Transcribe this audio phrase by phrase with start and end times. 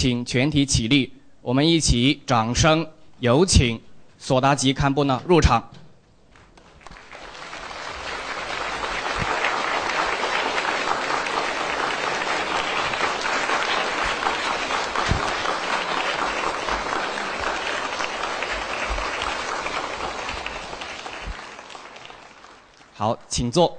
[0.00, 1.12] 请全体起立，
[1.42, 3.78] 我们一起掌声有请
[4.18, 5.62] 索达吉堪布呢入场。
[22.94, 23.76] 好，请坐。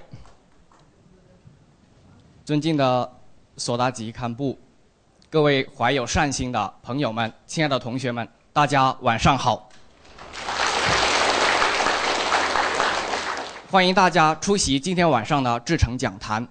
[2.45, 3.11] 尊敬的
[3.57, 4.59] 索达吉堪布，
[5.31, 9.69] 各位怀有善心的朋友们，亲爱的同学们，大家晚上好！
[13.69, 16.45] 欢迎大家出席今天晚上的至诚讲坛。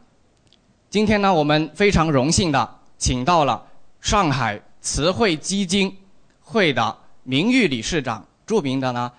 [0.89, 3.63] 今天呢，我们非常荣幸的请到了
[4.01, 5.95] 上海慈惠基金
[6.41, 9.13] 会的名誉理事长，著名的呢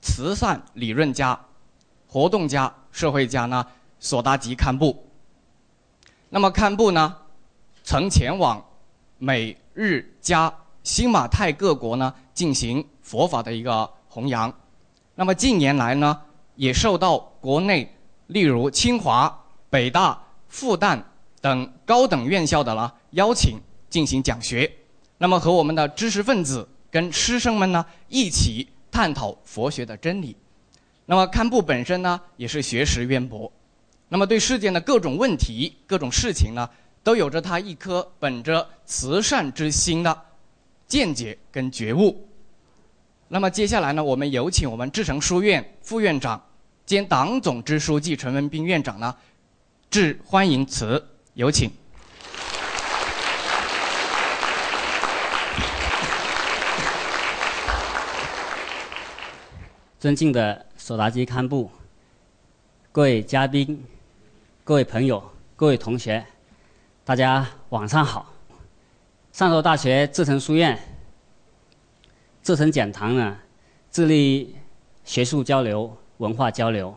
[0.00, 1.36] 慈善理论家、
[2.06, 2.72] 活动家。
[2.92, 3.66] 社会家呢，
[3.98, 5.04] 索达吉堪布。
[6.28, 7.16] 那么堪布呢，
[7.82, 8.64] 曾前往
[9.20, 14.52] 美日加新马泰各国呢进行佛法的一个弘扬。
[15.14, 16.18] 那么近年来呢，
[16.56, 17.94] 也受到国内
[18.28, 20.98] 例如清华、北大、复旦
[21.42, 23.60] 等高等院校的呢邀请
[23.90, 24.70] 进行讲学。
[25.18, 30.34] 那么和我们的知识分子跟师生们呢一起探讨佛学的真理。
[31.04, 33.52] 那么堪布本身呢，也是学识渊博，
[34.08, 36.70] 那么对世间的各种问题、各种事情呢，
[37.02, 40.22] 都有着他一颗本着慈善之心的
[40.86, 42.28] 见解跟觉悟。
[43.28, 46.42] 那么接下来呢，我们有请我们至诚书院副院长
[46.84, 49.14] 兼党总支书记陈文斌院长呢，
[49.90, 51.70] 致欢迎词，有请。
[59.98, 60.66] 尊敬的。
[60.82, 61.70] 索达基堪布，
[62.90, 63.84] 各位嘉宾、
[64.64, 65.22] 各位朋友、
[65.54, 66.26] 各位同学，
[67.10, 68.24] 大家晚上好。
[69.32, 70.78] 上州大学至诚书院、
[72.40, 73.36] 至诚讲堂呢，
[73.90, 74.54] 致力
[75.02, 76.96] 学术交流、文化交流。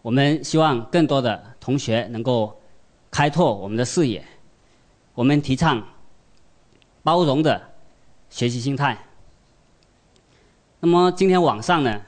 [0.00, 2.58] 我们希望更多的同学能够
[3.10, 4.24] 开拓我们的视野。
[5.12, 5.86] 我们提倡
[7.02, 7.60] 包容的
[8.30, 8.96] 学习心态。
[10.80, 12.00] 那么今天晚上呢，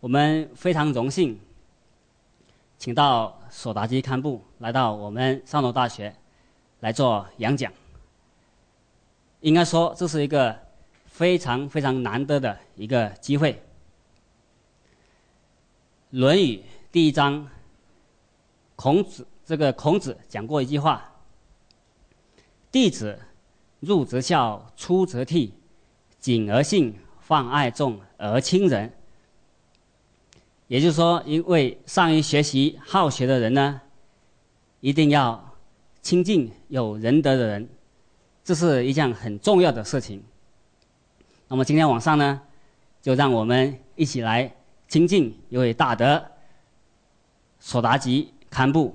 [0.00, 1.38] 我们非常荣幸，
[2.80, 6.16] 请到索达基堪布来到我们上州大学
[6.80, 7.70] 来做演讲。
[9.40, 10.58] 应该说这是一个
[11.04, 13.52] 非常非常难得的一个机会。
[16.08, 16.56] 《论语》
[16.90, 17.46] 第一章，
[18.76, 21.12] 孔子这个孔子讲过一句话
[22.72, 23.20] ：“弟子
[23.80, 25.50] 入则孝，出则悌，
[26.18, 28.92] 谨而信。”泛爱众而亲仁，
[30.70, 33.80] 也就是说，一位善于学习、好学的人呢，
[34.78, 35.52] 一定要
[36.00, 37.68] 亲近有仁德的人，
[38.44, 40.22] 这是一件很重要的事情。
[41.48, 42.40] 那么今天晚上呢，
[43.02, 44.54] 就让我们一起来
[44.86, 46.24] 亲近一位大德
[47.58, 48.94] 索达吉堪布，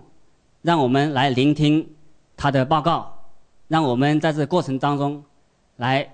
[0.62, 1.94] 让我们来聆听
[2.38, 3.22] 他的报告，
[3.68, 5.22] 让我们在这过程当中
[5.76, 6.10] 来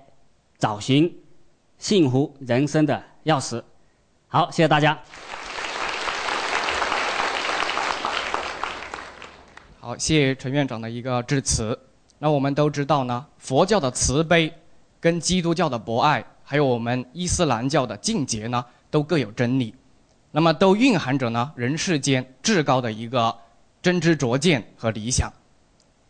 [0.58, 1.16] 找寻。
[1.78, 3.62] 幸福人生的钥匙。
[4.26, 5.00] 好，谢谢大家。
[9.84, 11.76] 好，谢谢陈院长的一个致辞。
[12.20, 14.52] 那我们都知道呢，佛教的慈悲，
[15.00, 19.74] 跟基督教的博爱，还有我们伊斯兰教的净洁呢，都各有真理。
[20.30, 23.36] 那么都蕴含着呢人世间至高的一个
[23.82, 25.28] 真知灼见和理想。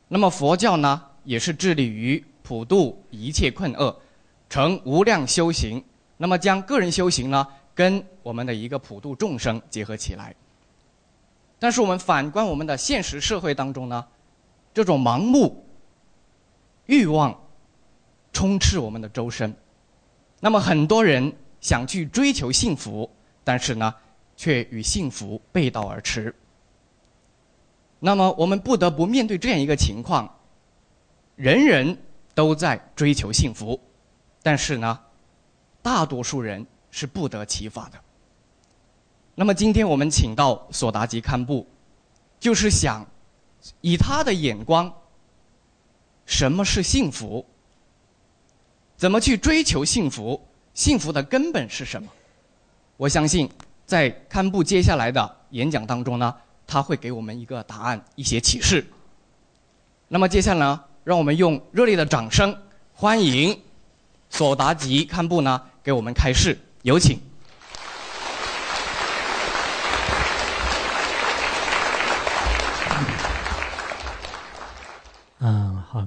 [0.07, 3.99] 那么佛教呢，也是致力于普度一切困厄。
[4.51, 5.83] 成无量修行，
[6.19, 10.35] 那么将个人修行呢，跟我们的一个普度众生结合起来。
[11.63, 14.05] 但是我们反观我们的现实社会当中呢，
[14.75, 15.65] 这种盲目
[16.87, 17.41] 欲望
[18.33, 19.55] 充斥我们的周身。
[20.41, 23.09] 那么很多人想去追求幸福，
[23.45, 23.95] 但是呢，
[24.37, 26.35] 却与幸福背道而驰。
[28.01, 30.29] 那么我们不得不面对这样一个情况：
[31.37, 31.97] 人人
[32.35, 33.81] 都在追求幸福。
[34.43, 34.99] 但是呢，
[35.81, 38.01] 大多数人是不得其法的。
[39.35, 41.67] 那么今天我们请到索达吉堪布，
[42.39, 43.07] 就是想
[43.81, 44.93] 以他的眼光，
[46.27, 47.45] 什么是幸福？
[48.97, 50.41] 怎么去追求幸福？
[50.75, 52.09] 幸福的根本是什么？
[52.97, 53.51] 我相信
[53.87, 56.35] 在堪布接下来的演讲当中呢，
[56.67, 58.87] 他会给我们一个答案，一些启示。
[60.09, 62.57] 那么接下来呢，让我们用热烈的掌声
[62.95, 63.59] 欢迎。
[64.29, 67.19] 索达吉堪布呢，给我们开示，有请。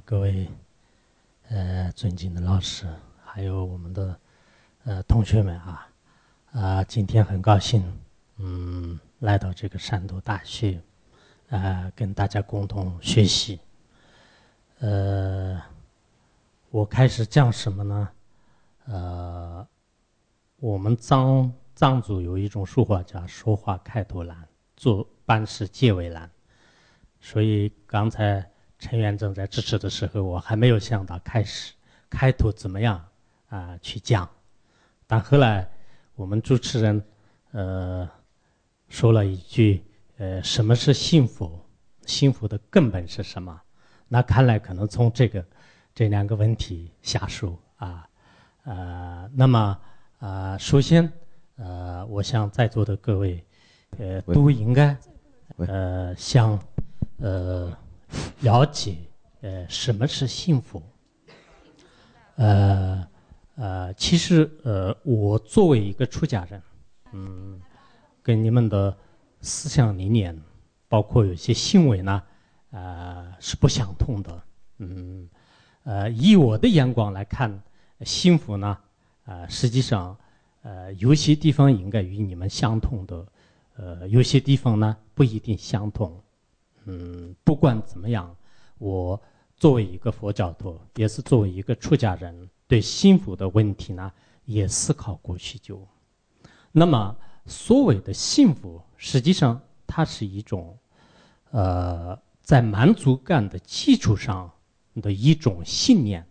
[0.04, 0.48] 各位
[1.48, 2.86] 呃，尊敬的老师，
[3.24, 4.20] 还有我们的
[4.84, 5.88] 呃同学们啊，
[6.52, 7.82] 啊，今天很高兴，
[8.38, 10.80] 嗯，来到这个山东大学，
[11.48, 13.60] 啊，跟大家共同学习。
[14.80, 15.60] 呃，
[16.70, 18.08] 我开始讲什么呢？
[18.86, 19.66] 呃，
[20.58, 24.46] 我们藏藏族有一种说话叫“说话开头难，
[24.76, 26.30] 做办事结尾难”，
[27.20, 31.72] 所以刚才陈元正在支持的时候，我还没有想到开始
[32.10, 33.04] 开头怎么样
[33.48, 34.28] 啊去讲，
[35.06, 35.68] 但后来
[36.14, 37.02] 我们主持人
[37.52, 38.08] 呃
[38.88, 39.84] 说了一句
[40.18, 41.58] ：“呃，什么是幸福？
[42.04, 43.60] 幸福的根本是什么？”
[44.08, 45.44] 那看来可能从这个
[45.94, 48.08] 这两个问题下手啊，
[48.64, 49.78] 呃，那么
[50.18, 51.12] 呃，首先
[51.56, 53.44] 呃，我想在座的各位
[53.98, 54.96] 呃都应该
[55.56, 56.58] 呃想
[57.18, 57.76] 呃
[58.40, 58.96] 了解
[59.40, 60.82] 呃什么是幸福。
[62.36, 63.06] 呃
[63.56, 66.62] 呃，其实呃，我作为一个出家人，
[67.12, 67.60] 嗯，
[68.22, 68.94] 跟你们的
[69.40, 70.38] 思想理念，
[70.88, 72.22] 包括有些行为呢。
[72.70, 74.42] 呃，是不相通的。
[74.78, 75.26] 嗯，
[75.84, 77.62] 呃，以我的眼光来看，
[78.02, 78.76] 幸福呢，
[79.24, 80.14] 呃，实际上，
[80.62, 83.26] 呃，有些地方应该与你们相同的，
[83.76, 86.22] 呃，有些地方呢不一定相同。
[86.86, 88.34] 嗯，不管怎么样，
[88.78, 89.20] 我
[89.56, 94.10] 作为一个佛教徒，也是作为一个出家人，对幸福的问题呢，
[94.46, 95.86] 也思考过许久。
[96.72, 100.76] 那么，所谓的幸福，实际上它是一种，
[101.50, 102.18] 呃。
[102.46, 104.48] 在满足感的基础上
[105.02, 106.24] 的一种信念，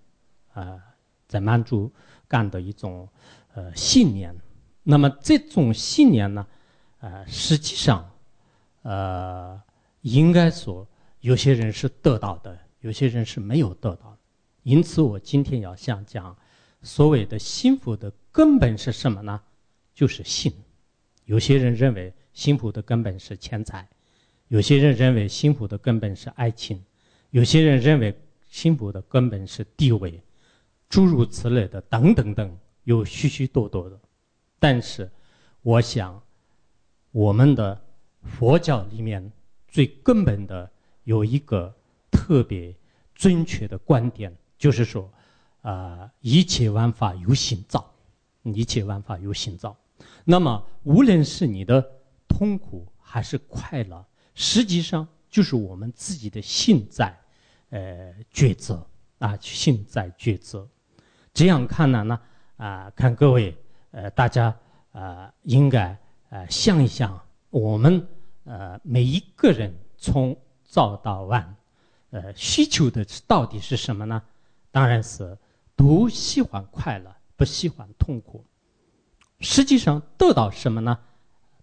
[0.54, 0.80] 啊，
[1.28, 1.92] 在满足
[2.26, 3.10] 感的一种
[3.54, 4.34] 呃信念。
[4.84, 6.48] 那么这种信念呢，
[7.00, 8.10] 呃，实际上，
[8.84, 9.62] 呃，
[10.06, 10.88] 应该说
[11.22, 14.16] 有些人是得到的，有些人是没有得到。
[14.62, 16.38] 因此，我今天要想讲，
[16.84, 19.42] 所谓的幸福的根本是什么呢？
[19.96, 20.54] 就是信。
[21.24, 23.88] 有些人认为幸福的根本是钱财。
[24.48, 26.84] 有些人认为幸福的根本是爱情，
[27.32, 28.16] 有些人认为
[28.48, 30.22] 幸福的根本是地位，
[30.88, 34.00] 诸如此类的等等等，有许许多多的。
[34.60, 35.10] 但是，
[35.64, 36.22] 我想，
[37.12, 37.82] 我们的
[38.22, 39.32] 佛教里面
[39.76, 40.72] 最根本的
[41.04, 41.76] 有一个
[42.10, 42.74] 特别
[43.14, 45.12] 准确的观点，就是说，
[45.64, 47.94] 啊，一切万法由心造，
[48.44, 49.76] 一切万法由心造。
[50.24, 51.86] 那么，无论是你的
[52.26, 54.06] 痛苦还是快乐。
[54.34, 57.14] 实际上就是我们自己的心在，
[57.70, 58.88] 呃，抉择
[59.20, 60.66] 啊，心在抉择。
[61.34, 62.18] 这样看来呢，
[62.56, 63.54] 啊，看各位，
[63.92, 64.58] 呃，大家
[64.94, 68.08] 啊，应该呃想一想，我们
[68.46, 71.56] 呃每一个人从早到晚，
[72.10, 74.24] 呃，需求的到底是什么呢？
[74.72, 75.38] 当然是
[75.76, 78.44] 都喜欢快乐，不喜欢痛苦。
[79.42, 80.98] 实际上得到什么呢？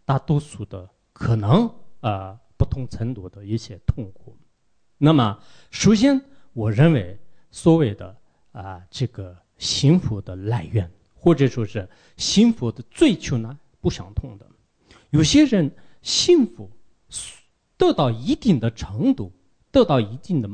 [0.04, 2.38] 大多数的可能啊。
[2.54, 4.38] 不同程度的一些痛苦，
[4.96, 5.36] 那么
[5.72, 6.22] 首先，
[6.52, 7.18] 我认为
[7.50, 8.16] 所谓的
[8.52, 14.46] 啊这个幸福的来源，或者说是幸福的追求呢，不相同的。
[15.10, 16.70] 有些人幸福
[17.76, 19.32] 得到一定的程度，
[19.70, 20.48] 得到一定的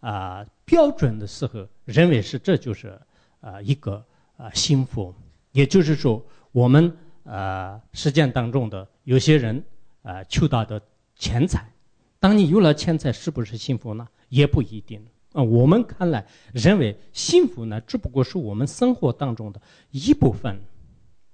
[0.00, 2.96] 啊标准的时候，认为是这就是
[3.40, 4.04] 啊一个
[4.36, 5.14] 啊幸福。
[5.52, 9.64] 也就是说，我们啊实践当中的有些人
[10.02, 10.80] 啊求到的。
[11.18, 11.66] 钱财，
[12.20, 14.06] 当你有了钱财，是不是幸福呢？
[14.28, 15.02] 也不一定
[15.32, 15.42] 啊。
[15.42, 19.58] 我们看来认为幸福呢，只不过是我们生活当中的
[19.92, 20.60] 一部分。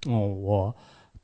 [0.06, 0.76] 哦，我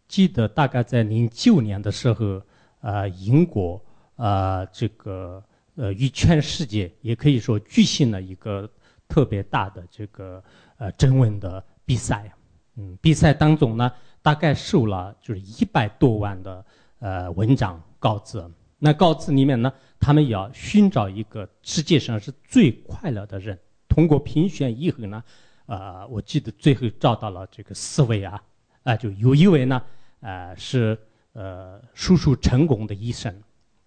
[0.09, 2.43] 记得大概在零九年的时候，
[2.81, 3.81] 呃，英国
[4.17, 5.43] 啊，这个
[5.77, 8.69] 呃，与全世界也可以说举行了一个
[9.07, 10.43] 特别大的这个
[10.79, 12.33] 呃征文的比赛。
[12.77, 16.65] 嗯，比赛当中呢，大概收了就是一百多万的
[17.01, 17.81] 呃文章。
[18.01, 18.41] 告知，
[18.79, 23.59] 那告知里面呢，他们要寻找一个世界上是最快乐的人。
[23.89, 25.21] 通过评选以后呢，
[25.67, 28.41] 呃，我记得最后找到了这个四位啊，
[28.85, 29.83] 啊，就有一位呢，
[30.21, 30.99] 呃，是
[31.33, 33.35] 呃叔叔成功的医生，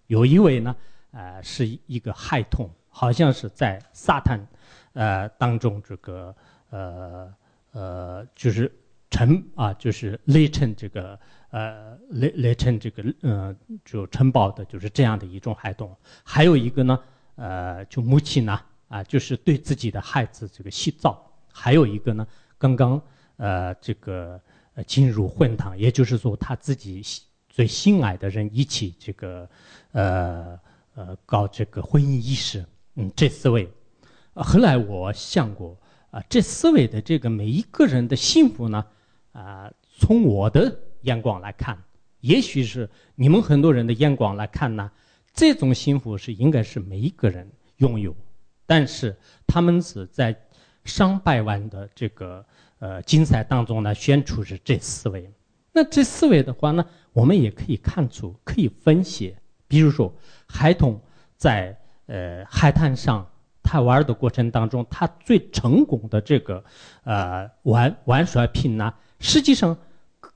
[0.06, 0.74] 有一位呢，
[1.10, 4.40] 呃，是一个孩童，好像是在沙滩，
[4.92, 6.34] 呃当中这个
[6.70, 7.34] 呃
[7.72, 8.70] 呃就是
[9.10, 11.18] 城啊，就是垒成这个。
[11.52, 15.94] 呃，垒垒成这个，嗯，就城堡的就是这样的一种孩童。
[16.24, 16.98] 还有一个呢，
[17.34, 18.58] 呃，就母亲呢，
[18.88, 21.30] 啊，就是对自己的孩子这个洗澡。
[21.52, 22.98] 还有一个呢，刚刚
[23.36, 24.40] 呃，这个
[24.74, 27.02] 呃进入婚堂，也就是说他自己
[27.48, 29.48] 最心爱的人一起这个，
[29.92, 30.58] 呃
[30.94, 32.64] 呃，搞这个婚姻仪式。
[32.94, 33.66] 嗯，这四位，
[34.34, 35.74] 后来我想过，
[36.10, 38.84] 啊，这四位的这个每一个人的幸福呢，
[39.32, 41.82] 啊，从我的眼光来看，
[42.20, 44.90] 也许是你们很多人的眼光来看呢，
[45.32, 48.14] 这种幸福是应该是每一个人拥有，
[48.66, 50.38] 但是他们是在
[50.84, 52.44] 上百万的这个
[52.82, 55.32] 呃竞赛当中呢选出是这四位。
[55.72, 59.36] 那这四位的话呢，我们也可以看出，可以分析，
[59.68, 60.12] 比如说
[60.48, 61.00] 孩童
[61.36, 63.24] 在呃海滩上
[63.62, 66.62] 他玩的过程当中，他最成功的这个
[67.04, 69.78] 呃玩玩耍品呢，实际上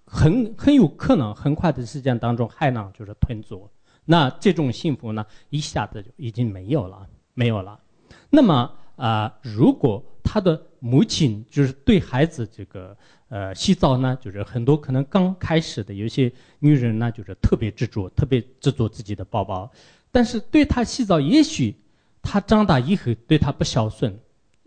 [0.05, 3.69] 很很有可能很快的时间当中海浪就是吞走，
[4.05, 7.79] 那这种幸福呢，一下子就已经没有了，没有了。
[8.31, 12.97] 那么啊，如果他的母亲就是对孩子这个。
[13.29, 19.69] 呃，洗澡呢，就是很多可能刚开始的有些女人呢，就是特别执着，特别执着自己的宝宝。
[20.13, 21.75] 但是对他洗澡，也许
[22.23, 24.17] 他长大以后对他不孝顺，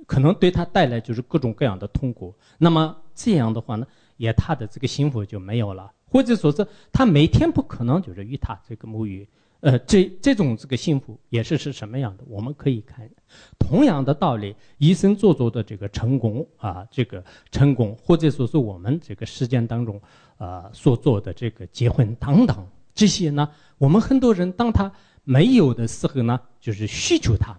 [0.06, 2.36] 可能对他带来就是各种各样的痛苦。
[2.58, 3.88] 那么这样的话呢，
[4.18, 9.26] 也他的这个幸福就没有了，或者说是他每天不可能就是与他这个沐浴。
[9.62, 12.24] 呃，这这种这个幸福也是是什么样的？
[12.28, 13.10] 我们可以看，
[13.58, 20.02] 同样的道理，医生做做的这个成功啊，这个成功，或者说是我们这个实践当中，
[20.38, 24.90] 啊所做的这个结婚等等这些呢，我们很多人当他
[25.26, 27.54] 没有的时候呢，就是需求他，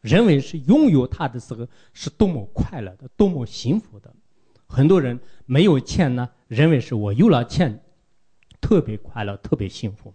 [0.00, 4.12] 认为是拥有他的时候是多么快乐的，多么幸福的。
[4.66, 7.80] 很多人没有钱呢，认为是我有了钱，
[8.60, 10.12] 特别快乐，特别幸福。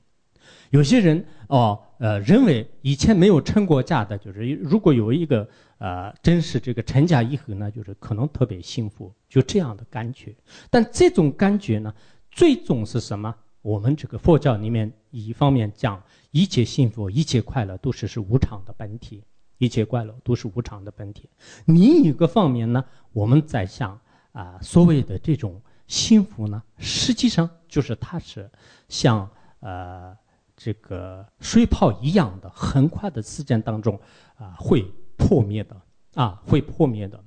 [0.71, 5.47] 有些人哦，呃，认为以前没有成过家的，就是如果有一个
[5.77, 10.35] 呃，真是这个成家以后呢，就是可能特别幸福，就这样的感觉。
[10.69, 11.93] 但这种感觉呢，
[12.31, 13.35] 最终是什么？
[13.61, 19.23] 我们这个佛教里面一方面讲一切幸福、一切快乐都是是无常的本体，
[19.57, 21.29] 一切快乐都是无常的本体。
[21.65, 23.99] 另一个方面呢，我们在想
[24.31, 28.49] 啊，所谓的这种幸福呢，实际上就是它是
[28.89, 30.17] 像呃。
[30.63, 33.99] 这个水泡一样的，很快的时间当中，
[34.37, 35.75] 啊，会破灭的，
[36.13, 37.21] 啊，会破灭的。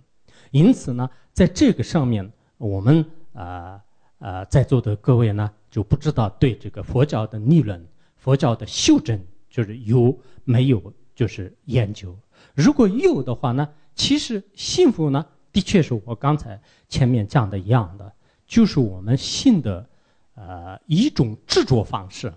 [0.53, 3.79] 因此呢，在这个上面，我们啊
[4.21, 12.17] 啊在座的各位呢，就不知道对这个佛教的理论、佛教的修正，就是有没有就是研究。
[12.55, 18.11] 如果有的话呢，其实幸福呢，的确是我刚才前面讲的一样的，
[18.47, 19.87] 就是我们信的，
[20.37, 22.33] 呃，一种制作方式。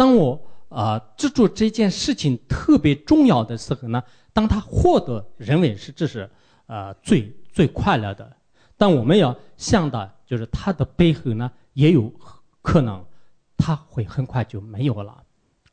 [0.00, 0.40] 当我
[0.70, 4.02] 啊制作这件事情特别重要的时候呢，
[4.32, 6.30] 当他获得认为是这是
[6.64, 8.34] 啊最最快乐的，
[8.78, 12.10] 但我们要想到就是他的背后呢也有
[12.62, 13.04] 可能
[13.58, 15.22] 他会很快就没有了，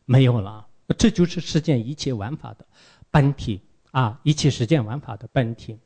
[0.04, 0.68] 没有了。
[0.98, 2.66] 这就是世间一切玩法的
[3.10, 5.78] 本体啊，一切世间玩法的本体。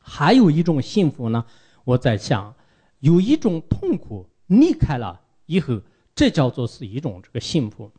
[0.00, 1.44] 还有一种幸福呢，
[1.84, 2.52] 我在想，
[2.98, 5.80] 有一种痛苦离开了以后。
[6.14, 7.90] 这叫做是一种这个幸福，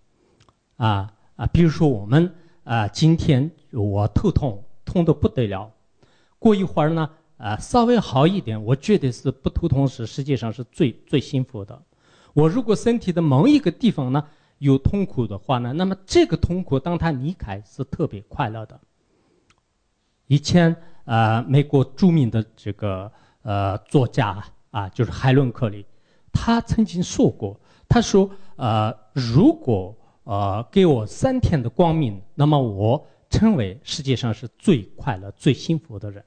[0.77, 5.71] 啊啊，比如说我们啊，今天我头痛痛得不得了，
[6.37, 11.81] 过一会儿呢，啊稍微好一点，我觉得是不头痛是实际上是最最幸福的。
[12.33, 14.23] 我如果身体的某一个地方呢
[14.59, 18.79] 有痛苦的话呢，那么这个痛苦当它离开是特别快乐的。
[20.27, 20.75] 以前
[21.05, 25.83] 啊，美国著名的这个呃作家啊，就是海伦·克利，
[26.31, 27.59] 他曾经说过。
[27.93, 29.93] 他说：“呃，如果
[30.23, 36.23] 呃给我三天的光明，那么我称为世界上是最快乐、最幸福的人。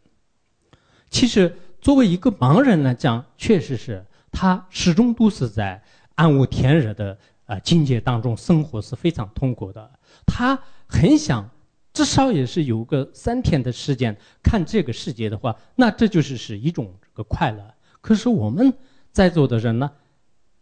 [1.08, 5.82] 其实，作为一个盲人来讲，确实是他始终都是在
[6.16, 7.16] 暗无天日的
[7.46, 9.90] 呃境界当中生活，是非常痛苦的。
[10.26, 11.48] 他很想，
[11.94, 17.74] 至少也是有个三天的时间看这个世界的话，那这就是是一种这个快乐。
[18.02, 18.70] 可是我们
[19.12, 19.90] 在座的人呢？”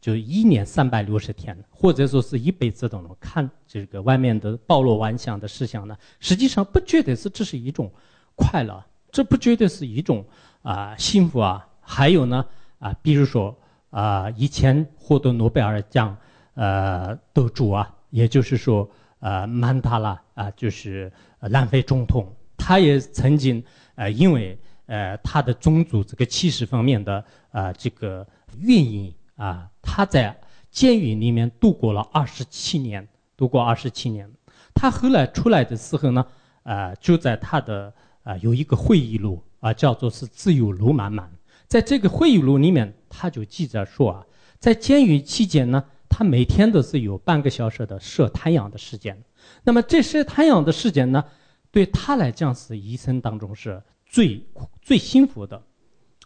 [0.02, 5.97] 就一年三百六十天，或者说是一辈子都能看这个外面的包罗万象的事项呢？
[6.18, 7.88] 实际上不觉得是这是一种
[8.35, 10.26] 快乐，这不觉得是一种
[10.62, 11.64] 啊幸福啊。
[11.80, 12.44] 还有呢
[12.80, 13.56] 啊，比如说
[13.90, 16.16] 啊，以前获得诺贝尔奖
[16.54, 18.90] 呃得主啊，也就是说
[19.21, 23.62] 呃曼达拉啊，就是南非总统，他也曾经
[23.94, 28.26] 呃因为呃他的宗族这个气势方面的啊这个
[28.59, 29.14] 原因。
[29.37, 34.31] 啊，他在监狱里面度过了二十七年，度过二十七年。
[34.75, 36.27] 他后来出来的时候呢，
[36.62, 41.31] 呃，就在他的啊有一个回忆录啊，叫做是自由路漫漫。
[41.67, 44.27] 在这个回忆录里面，他就记着说啊，
[44.59, 49.23] 在监狱期间呢，他每天都是有半个小时的晒太阳的时间。
[49.65, 51.25] 那么这晒太阳的时间呢，
[51.71, 54.47] 对他来讲是一生当中是最
[54.81, 55.62] 最幸福的，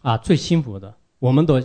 [0.01, 0.95] 啊，最幸福的。
[1.19, 1.59] 我们都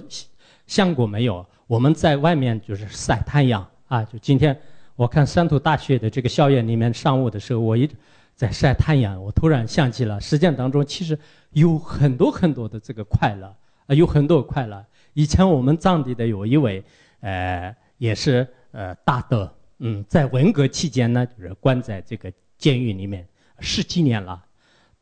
[0.73, 1.45] 想过没有？
[1.67, 4.59] 我们在外面就是晒太阳啊，就今天
[4.97, 7.95] 我看山东大学的这个校园里面上午的时候，我一直
[8.35, 11.19] 在晒太阳，我突然想起了实践当中其实
[11.50, 13.55] 有很多很多的这个快乐
[13.87, 14.83] 啊，有很多快乐。
[15.12, 16.83] 以前我们藏地的有一位，
[17.20, 23.29] 呃，也是呃大德，嗯，在文革期间呢，就是关在这个监狱里面
[23.61, 24.42] 十几年了。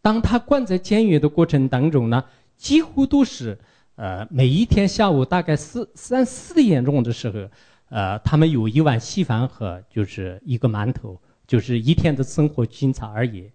[0.03, 2.25] 当他关在监狱的过程当中呢，
[2.57, 3.57] 几乎都是，
[4.01, 7.47] 呃，每一天下午大概四三四点钟的时候，
[7.91, 13.51] 呃，他们有一碗稀饭和就是一个馒头，就是一天的生活仅此而已。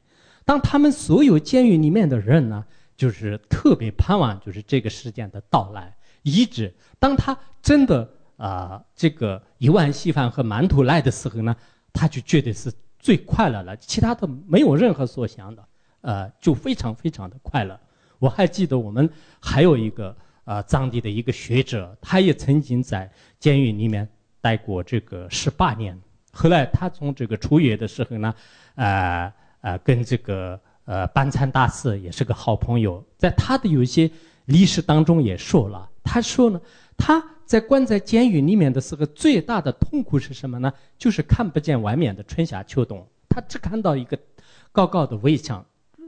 [0.45, 2.63] 当他们所有监狱里面的人呢，
[2.95, 5.91] 就是特别盼望就是这个时间的到来。
[6.21, 11.55] 一直，当他真的啊，这个一碗稀饭和馒头来的时候呢，
[11.91, 15.67] 他就觉得是最快乐了，其他的没有任何所想的，
[16.01, 17.79] 呃，就非常非常的快乐。
[18.19, 19.10] 我还记得我们
[19.41, 24.08] 还有一个啊，藏地的一个学者，他也曾经在监狱里面
[24.39, 25.99] 待过这个十八年。
[26.31, 28.34] 后来他从这个出狱的时候呢，
[28.75, 34.10] 呃呃，跟这个呃班禅大师也是个好朋友，在他的有一些
[34.45, 35.89] 历史当中也说了。
[36.03, 36.62] 他说呢，
[36.95, 40.71] 他在关在监狱里面的时候，最大的痛苦是什么呢？
[40.97, 44.19] 就是看不见外面的春夏秋冬，他只看到一个
[44.71, 45.65] 高高的围墙，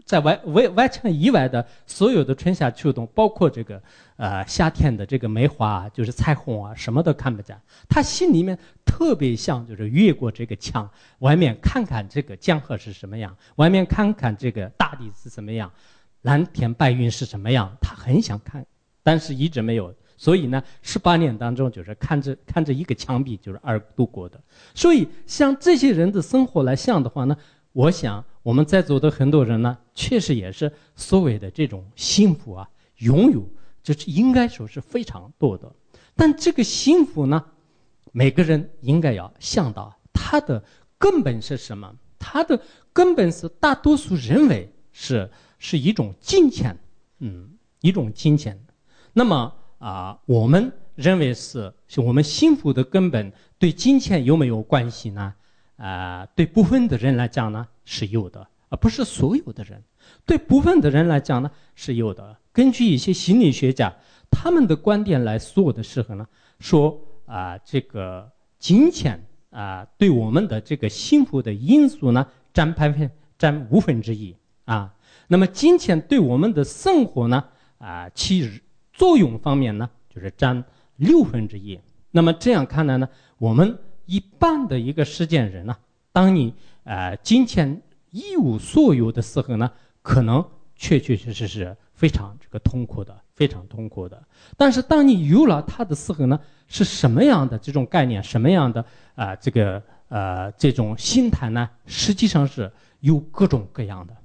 [0.08, 3.84] 在外围外墙以外的所有的春夏秋冬，包括这个
[4.15, 7.56] 呃夏天的这个梅花，啊就是彩虹啊，什么都看不见。
[7.89, 10.89] 他心里面特别想，就是越过这个墙，
[11.20, 15.70] 外面看看这个江河是什么样，外面看看这个大地是什么样，
[16.22, 18.65] 蓝天白云是什么样，他很想看。
[19.04, 24.39] 但是一直没有，所以呢，十八年当中就是看着看着一个墙壁就是而度过的。
[24.74, 27.38] 所以像这些人的生活来想的话呢，
[27.74, 33.45] 我想我们在座的很多人呢，确实也是所谓的这种幸福啊，拥有
[33.83, 35.69] 就是应该说是非常多的。
[36.15, 37.43] 但这个幸福呢，
[38.13, 40.63] 每个人应该要想到它的
[40.97, 41.93] 根本是什么？
[42.17, 42.57] 它的
[42.93, 45.29] 根本是大多数认为是
[45.60, 46.79] 是一种金钱，
[47.19, 47.49] 嗯，
[47.81, 48.57] 一种金钱。
[49.12, 55.33] 那么啊，我们认为是是我们幸福的根本，对金钱有没有关系呢？
[55.77, 59.81] 啊，对部分的人来讲呢是有的，而不是所有的人。
[60.25, 62.37] 对部分的人来讲呢是有的。
[62.51, 63.93] 根据一些心理学家
[64.29, 66.27] 他们的观点来说的时候呢，
[66.59, 74.35] 说啊，这个金钱啊，对我们的这个幸福的因素呢，占百分占五分之一
[74.65, 74.93] 啊。
[75.27, 77.43] 那么金钱对我们的生活呢，
[77.77, 78.61] 啊，其。
[78.93, 80.63] 作用方面呢，就是占
[80.95, 81.79] 六分之一。
[82.09, 83.77] 那么这样看来呢，我们
[84.08, 85.78] 一半的一个事件人呢，
[86.12, 90.43] 当你呃金钱一无所有的时候呢，可能
[90.76, 94.22] 确确实实是非常这个痛苦的，非常痛苦的。
[94.58, 101.70] 但是当你有了它的时候呢，是什么样的这种概念，什么样的啊这个呃这种心态呢？
[101.86, 104.15] 实际上是有各种各样的。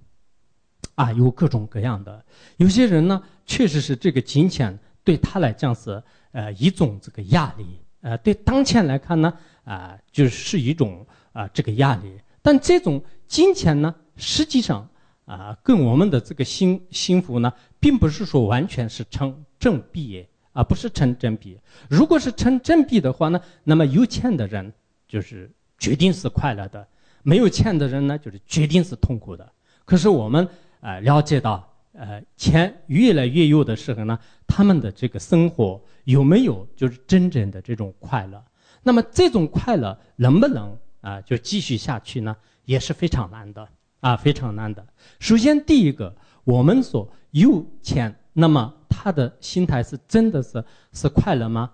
[0.95, 2.23] 啊，有各种各样的，
[2.59, 6.01] 有些人呢，确实是这个金钱对他来讲是
[6.33, 7.67] 呃一种这个压力，
[8.03, 9.33] 呃，对当前来看呢，
[9.65, 12.19] 啊，就是一种啊这个压力。
[12.43, 14.89] 但这种金钱呢，实际上
[15.25, 21.59] 啊，跟我们的这个幸幸福呢，并不是说完全是成正比，啊，不是成正比。
[21.89, 24.73] 如果是成正比的话呢，那么有钱的人
[25.07, 26.87] 就是决定是快乐的，
[27.23, 29.53] 没有钱的人呢，就是决定是痛苦的。
[29.85, 30.49] 可是我们。
[30.83, 38.45] 啊，了解到，呃，钱越来越有的时候呢，他们的这个生活有没有就是真正的这种快乐？
[38.83, 42.37] 那么这种快乐能不能啊就继续下去呢？
[42.65, 43.69] 也是非常难的
[44.01, 44.87] 啊，非常难的。
[45.19, 46.15] 首先，第一个，
[46.45, 51.71] 我们说有钱，那么他的心态是真的是是快乐吗？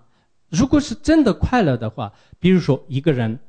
[0.49, 3.39] 如果是真的快乐的话，比如说一个人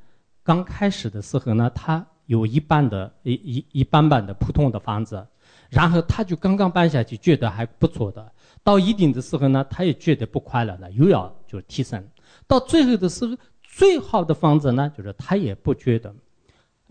[0.43, 5.27] 刚开始的时候呢，他有一般的一一一般般的普通的房子。
[5.69, 8.33] 然后他就刚刚搬下去，觉得还不错的。
[8.65, 12.05] 到一定的时候呢，他也觉得不快乐了，又要就提升。
[12.47, 13.37] 到最后的时候，
[13.71, 16.15] 最好的房子呢，就是他也不觉得。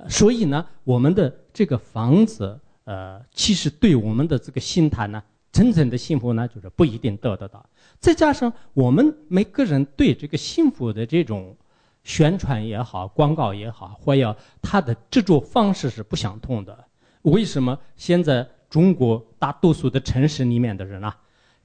[0.08, 7.63] 所以呢，我们的这个房子，呃，其实对我们的这个心态呢，真正的幸福呢，就是不一定得得到。
[8.00, 11.56] 再加上我们每个人对这个幸福的这种
[12.04, 16.86] 宣传也好、广告也好，或者他的制作方式是不相同的。
[17.24, 18.48] 为什么现在？
[18.70, 21.18] 中国大多数的城市里面的人啊，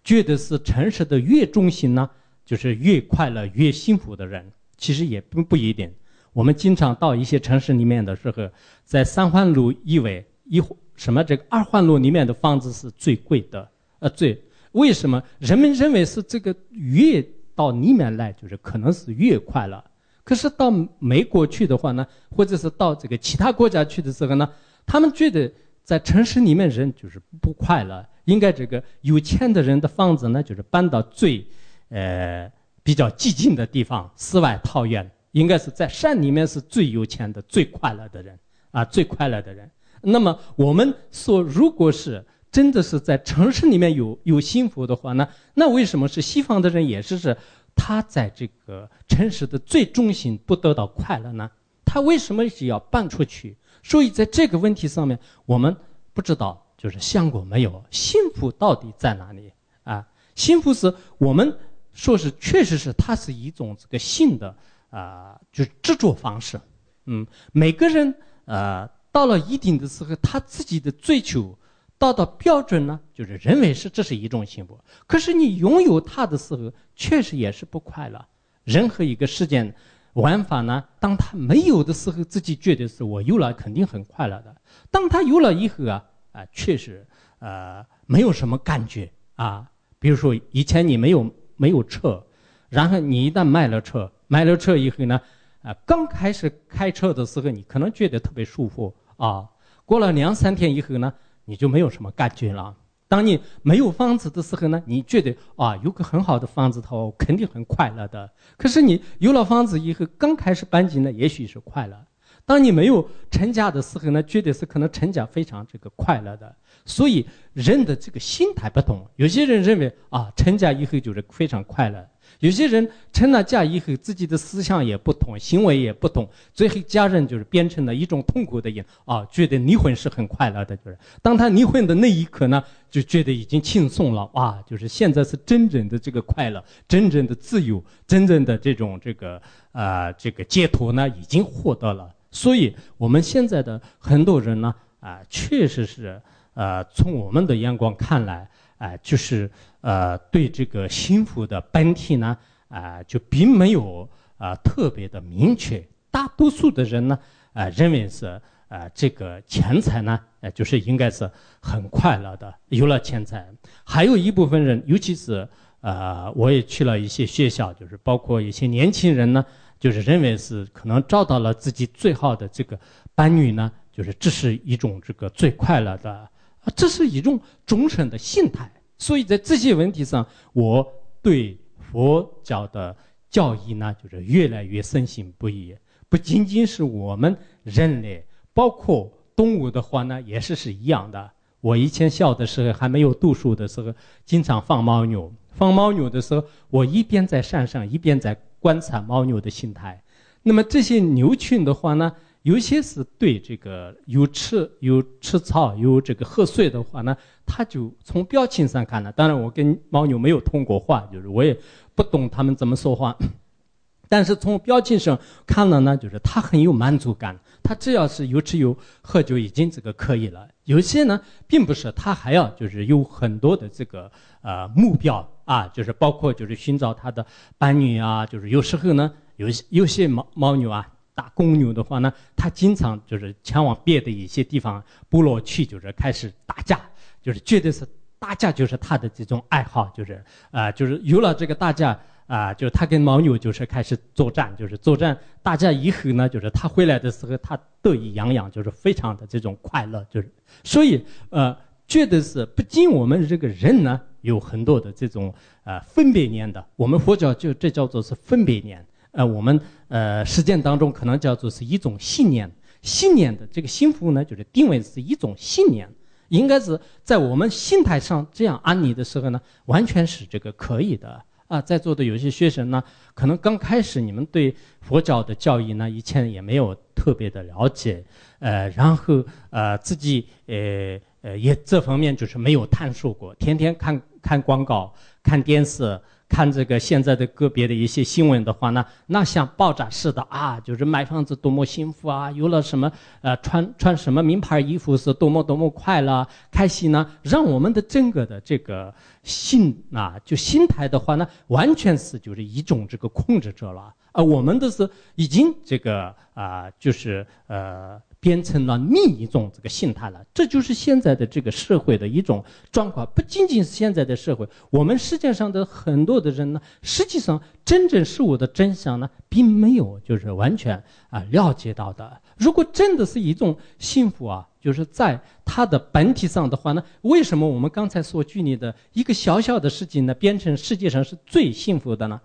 [0.03, 2.09] 觉得是城市的越中心呢，
[2.46, 4.50] 就是越快乐、越幸福的人。
[4.76, 5.92] 其实也不不一定。
[6.32, 8.50] 我们经常到一些城市里面的时候，
[8.84, 10.62] 在三环路以外一
[10.96, 13.68] 什么这个二环路里面的房子是最贵的，
[14.00, 15.22] 呃，最为什么？
[15.38, 19.82] 人们认为是这个越到里面来就是可能是越快乐，
[20.24, 24.48] 可是到美国去的话呢，或者是到这个其他国家去的时候呢，
[24.84, 25.50] 他们觉得
[25.84, 31.46] 在城市里面人就是不快乐，应该这个有钱的人的房子呢就是搬到最，
[31.90, 32.50] 呃
[32.85, 38.38] 比较寂静的地方，世外桃源，应该是在山里面是最有钱的、最快乐的人
[38.70, 39.68] 啊，最快乐的人。
[40.03, 47.35] 那么我们说，如果是真的是在城市里面有有幸福的话呢，那为什么是西方的人也是是
[47.75, 51.51] 他在这个城市的最中心不得到快乐呢？
[51.87, 53.57] 他为什么是要搬出去？
[53.83, 55.75] 所以在这个问题上面，我们
[56.12, 59.53] 不知道就是想过没有，幸福到底在哪里
[59.85, 60.07] 啊？
[60.35, 61.57] 幸福是我们
[61.94, 64.54] 说是确实是它是一种这个性的
[64.90, 66.61] 啊，就是制作方式。
[67.07, 68.87] 嗯，每个人呃。
[69.14, 71.57] 到了一定的时候，他自己的追求
[71.98, 74.76] 达到标准呢，就是认为是这是一种幸福。
[75.07, 78.26] 可是你拥有它的时候，确实也是不快乐。
[78.64, 79.72] 任何一个事件
[80.14, 84.52] 玩法呢，当他没有的时候，自己觉得是我有了，肯定很快乐的。
[84.90, 87.07] 当他有了以后啊，啊，确实
[87.38, 89.70] 呃没有什么感觉啊。
[90.00, 92.25] 比如说以前你没有没有车，
[92.69, 95.21] 然后你一旦买了车，买了车以后呢，
[95.62, 98.95] 啊，刚开始开车的时候，你可能觉得特别舒服。
[99.17, 99.49] 啊，
[99.85, 101.12] 过了两三天以后呢，
[101.45, 102.75] 你就没有什么感觉了。
[103.07, 108.29] 当你没有房子的时候呢，你觉得啊，有个很好的房子，它肯定很快乐的。
[108.57, 111.97] 可是你有了房子以后，刚开始搬进来，也许是快乐。
[112.45, 116.57] 当你没有成家的时候呢，觉得是可能成家非常这个快乐的。
[116.85, 122.07] 所以人的这个心态不同，有些人认为啊，成家以后就是非常快乐。
[122.40, 139.40] 有些人成了家以后，自己的思想也不同，行为也不同，最后家人就是变成了一种痛苦的人啊，觉得离婚是很快乐的，就是当他离婚的那一刻呢，就觉得已经轻松了哇，就是现在是真正的这个快乐，真正的自由，真正的这种这个
[139.73, 142.12] 啊这个解脱呢，已经获得了。
[142.31, 146.20] 所以我们现在的很多人呢啊，确实是
[146.55, 148.49] 呃，从我们的眼光看来。
[148.79, 152.37] 呃，就是呃，对这个幸福的本体呢，
[152.69, 155.83] 啊，就并没有啊特别的明确。
[156.11, 157.19] 大多数的人呢，
[157.53, 158.38] 啊，认为是
[158.69, 161.31] 呃，这个钱财呢，呃，就是应该是
[161.62, 163.49] 很快乐的，有了钱财。
[163.85, 165.49] 还有一部分人，尤其是
[165.81, 169.43] 呃，我也去了一些学校，就是包括一些年轻人呢，
[169.79, 172.79] 就是认为是可能找到了自己最好的这个
[173.14, 176.29] 伴侣呢，就是这是一种这个最快乐的。
[176.64, 180.87] 啊，这是一种终身的心态，所以在这些问题上，我
[181.22, 182.96] 对佛教的
[183.31, 185.74] 教义呢，就是越来越深信不疑。
[186.09, 191.31] 不仅仅是我们人类，包括动物的话呢，也是是一样的。
[191.61, 193.92] 我以前小的时候还没有读书的时候，
[194.24, 195.33] 经常放牦牛。
[195.50, 200.03] 放牦牛的时候，我一边在山上，一边在观察牦牛的心态。
[200.42, 202.12] 那么这些牛群的话呢？
[202.44, 209.11] 有些是对这个有吃有吃草有这个喝水的话呢，他就从表情上看呢。
[209.12, 211.59] 当然，我跟牦牛没有通过话，就是我也
[211.94, 213.16] 不懂他们怎么说话。
[214.11, 217.35] 但是从表情上看了呢，就是他很有满足感。
[217.62, 220.46] 他只要是有吃有喝就已经这个可以了。
[220.64, 227.24] 有些呢，并不是，他还要就是有很多的这个呃目标啊，就是包括就是寻找他的
[227.57, 230.87] 伴侣啊，就是有时候呢，有些有些牦牦牛啊。
[231.14, 236.81] 打公牛的话呢，他经常就是前往别的一些地方部落去，就是开始打架，
[237.22, 237.87] 就是觉得是
[238.18, 250.29] 打架就是他的这种爱好，就是啊，就是有了这个打架啊，就是他跟牦牛就是开始作战，就是作战打架以后呢，就是他回来的时候他得意洋洋，就是非常的这种快乐，就是
[250.64, 258.85] 所以呃，觉得是不仅我们这个人呢有很多的这种呃分别念的，我们佛教就这叫做是分别念。
[259.14, 262.50] 呃，我们呃实践当中可能叫做是一种信念，
[262.83, 265.88] 信念的这个幸福呢，就是定位是一种信念，
[266.31, 271.61] 应该是在我们心态上这样安妮的时候呢，完全是这个可以的啊。
[271.61, 272.83] 在座的有些学生呢，
[273.14, 278.05] 可能刚开始你们对佛教的教义呢，以前也没有特别的了解，
[278.40, 286.00] 呃，然后呃自己呃呃也这方面就是没有探索过，天天看看广告，看电视。
[286.28, 297.08] 看这个现在的个别的一些新闻的话呢，那像爆炸式的啊，就是买房子多么幸福啊，有了什么呃穿穿什么名牌衣服是多么多么快乐开心呢？
[297.22, 304.22] 让我们的整个的这个心啊，就心态的话呢，完全是就是一种这个控制者了啊。
[304.22, 310.24] 我们都是已经这个啊，就是呃变成了另一种这个心态了。
[310.32, 322.18] 这就是现在的这个社会的一种状况，不仅仅是现在的社会，我们世界上的很多的人呢，实际上真正事物的真相呢，并没有就是完全啊了解到的。
[322.38, 332.18] 如果真的是一种幸福啊，就是在它的本体上的话呢，为什么我们刚才所举例的一个小小的事情呢，变成世界上是最幸福的呢？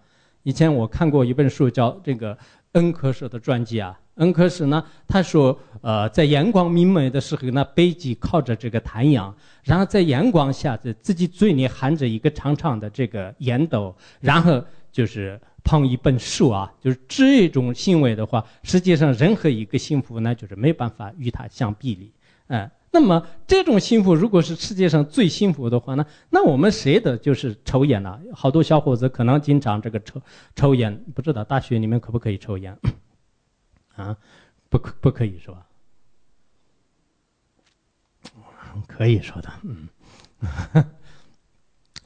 [0.43, 2.37] 以前我看过一本书，叫这个
[2.73, 3.99] 恩格斯的传记啊。
[4.15, 22.11] 恩格斯呢，他说，呃，在阳光明媚的时候呢，背脊靠着这个太阳，然后在阳光下，在自己嘴里含着一个长长的这个烟斗，然后就是捧一本书啊，就是这种行为的话，实际上任何一个幸福呢，就是没办法与它相比拟，
[22.47, 22.69] 嗯。
[22.91, 28.19] 那么这种幸福，如果是世界上最幸福的话呢，那我们谁的就是抽烟呢？
[28.33, 30.21] 好多小伙子可能经常这个抽
[30.55, 32.77] 抽烟，不知道大学里面可不可以抽烟？
[33.95, 34.17] 啊，
[34.69, 35.65] 不可不可以是吧？
[38.87, 40.85] 可以说的，嗯，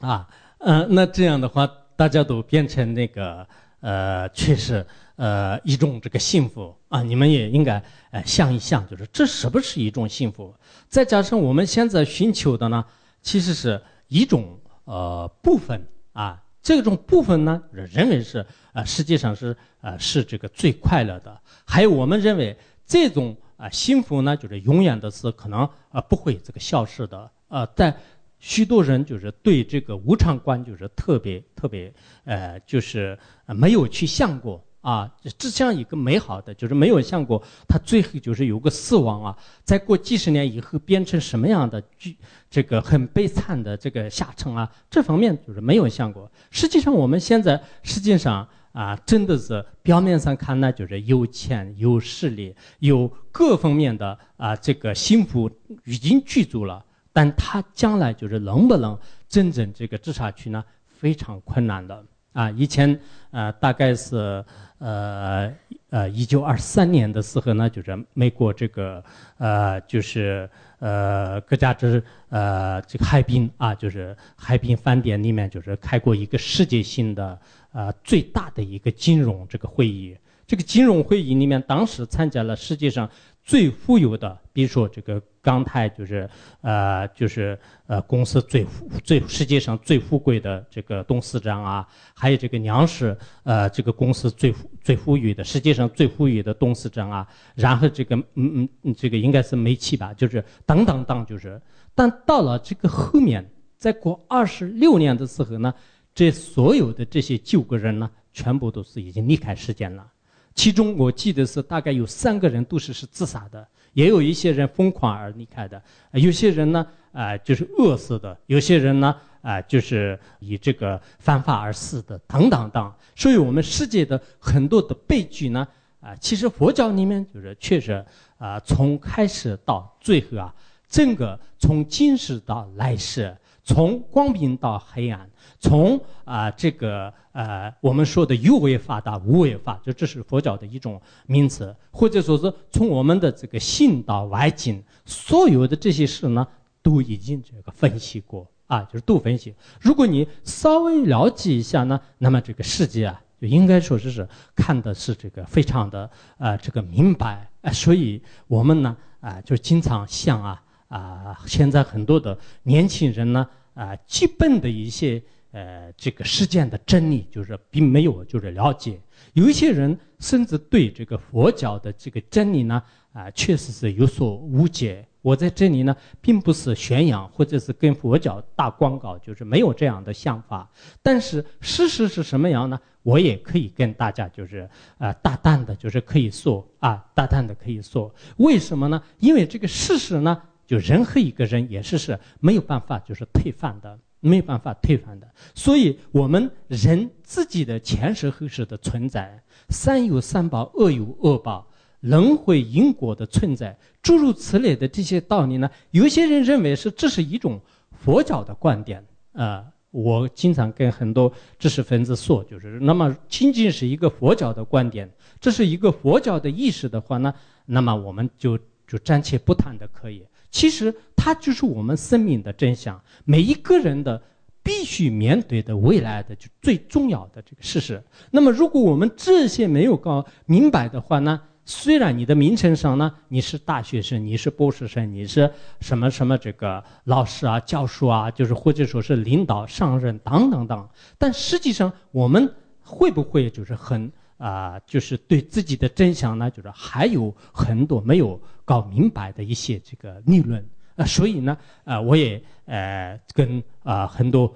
[0.00, 3.46] 啊，嗯，那这样的话，大家都变成那个
[3.80, 4.84] 呃，确实
[5.16, 10.54] 呃一种这个幸福啊，你们也应该呃想一想，就是这是不是一种幸福？
[10.88, 12.84] 再加上我们现在寻求的呢，
[13.22, 16.40] 其实是一种呃部分啊。
[16.62, 21.38] 这种部分呢，认为是啊，实际上是啊，是这个最快乐的。
[21.66, 27.30] 还有我们认为这种啊幸福呢，就是永远的是可能啊不会这个消失的。
[27.48, 27.94] 呃，在
[28.38, 31.92] 许多人就是对这个无常观就是特别特别
[32.24, 34.64] 呃，就是没有去想过。
[34.84, 42.14] 啊，这样一个美好的，就是没有想过他最后就是有个死亡啊，在过几十年以后变成什么样的剧，
[42.50, 46.30] 这个很悲惨的这个下场啊，这方面就是没有想过。
[46.50, 55.50] 实际上我们现在实际上啊，真的是表面上看呢，就是有钱有势力有各方面的啊，这个幸福
[55.86, 58.98] 已经具足了，但他将来就是能不能
[59.30, 62.50] 真正这个治下去呢，非常困难的啊。
[62.50, 64.44] 以前呃，大概是。
[64.78, 65.50] 呃
[65.88, 69.02] 呃，一九二三年的时候呢，就是美国这个
[69.38, 77.38] 呃，就是呃，各家之呃，这个海滨啊，就是海滨饭店里面，就是开过一个世界性的
[77.72, 80.14] 呃最大的一个金融这个会议。
[80.46, 83.08] 这个金融会议里面，当时参加了世界上。
[83.44, 86.28] 最富有的，比如说这个钢泰，就是
[86.62, 101.60] 呃，就是呃，公司最富、最世界上最富贵的这个董事长啊，还有这个粮食，呃，这个公司最富、最富裕的世界上最富裕的董事长啊，然后这个嗯嗯，这个应该是煤气吧，就是等等等，就是，
[101.94, 105.74] 但到了这个后面，再过二十六年的时候呢，
[106.14, 110.13] 这所有的这些九个人呢，全部都是已经离开世间了。
[110.54, 122.92] 其中我记得是大概有三个人都是是自杀的，也有一些人疯狂而离开的，有些人呢，啊就是饿死的，有些人呢，啊就是以这个犯法而死的，等等等。
[123.16, 125.66] 所以我们世界的很多的悲剧呢，
[126.00, 128.04] 啊其实佛教里面就是确实
[128.38, 130.54] 啊从开始到最后啊，
[130.88, 133.36] 整个从今世到来世。
[133.66, 135.26] 从光明到黑暗，
[135.64, 146.46] 从啊这个呃我们说的有为法到无为法，就这是佛教的一种名词，或者说是从我们的这个心到外境，所有的这些事呢，
[146.82, 149.54] 都已经这个分析过啊，就是都分析。
[149.80, 160.60] 如果你稍微了解一下呢，那么这个世界啊，就应该说是是看的是这个非常的啊这个明白啊，所以我们呢啊就经常像啊。
[160.88, 165.20] 啊，现在很多的年轻人呢，啊，基本的一些
[165.54, 169.00] 呃这个事件的真理，就是并没有就是了解。
[169.34, 175.06] 有一些人甚至对这个佛教的这个真理呢，啊，确实是有所误解。
[175.22, 180.68] 我在这里呢，并不是宣扬或者是跟佛教打广告，就是没有这样的想法。
[181.02, 182.78] 但是事实是什么样呢？
[183.04, 189.00] 我也可以跟大家就是啊，大胆的，就是可以说啊，大胆的可以说，为什么呢？
[189.20, 190.42] 因为这个事实呢。
[190.66, 195.28] 就任何一个人也是是没有办法就是推翻的，没有办法推翻的。
[195.54, 201.66] 所以，我们人自己的前世后世的存在，善有善报，恶有恶报，
[202.00, 207.60] 轮回因果的存在，诸如此类的这些道理呢，有些人认为是这是一种
[207.90, 209.66] 佛教的观点啊。
[209.90, 215.08] 我经常跟很多知识分子说，就是那么仅仅是一个佛教的观点，
[215.38, 217.32] 这是一个佛教的意识的话呢，
[217.66, 218.58] 那么我们就
[218.88, 220.24] 就暂且不谈的可以。
[220.54, 224.22] 其实它就是我们生命的真相，每一个人的
[224.62, 228.00] 必须面对的未来的就最重要的这个事实。
[228.30, 240.88] 那么，如果我们这些没有搞明白的话呢，虽然你的名称上呢，你是大学生，你是博士生，你是什么什么这个老师啊、教授啊，就是或者说是领导、上任等等等，
[241.18, 244.12] 但实际上我们会不会就是很
[244.46, 250.62] 啊，就是对自己的真相呢，就是还有很多没有搞明白的一些这个理论
[250.96, 254.54] 啊，所以呢，啊，我也呃跟啊很多。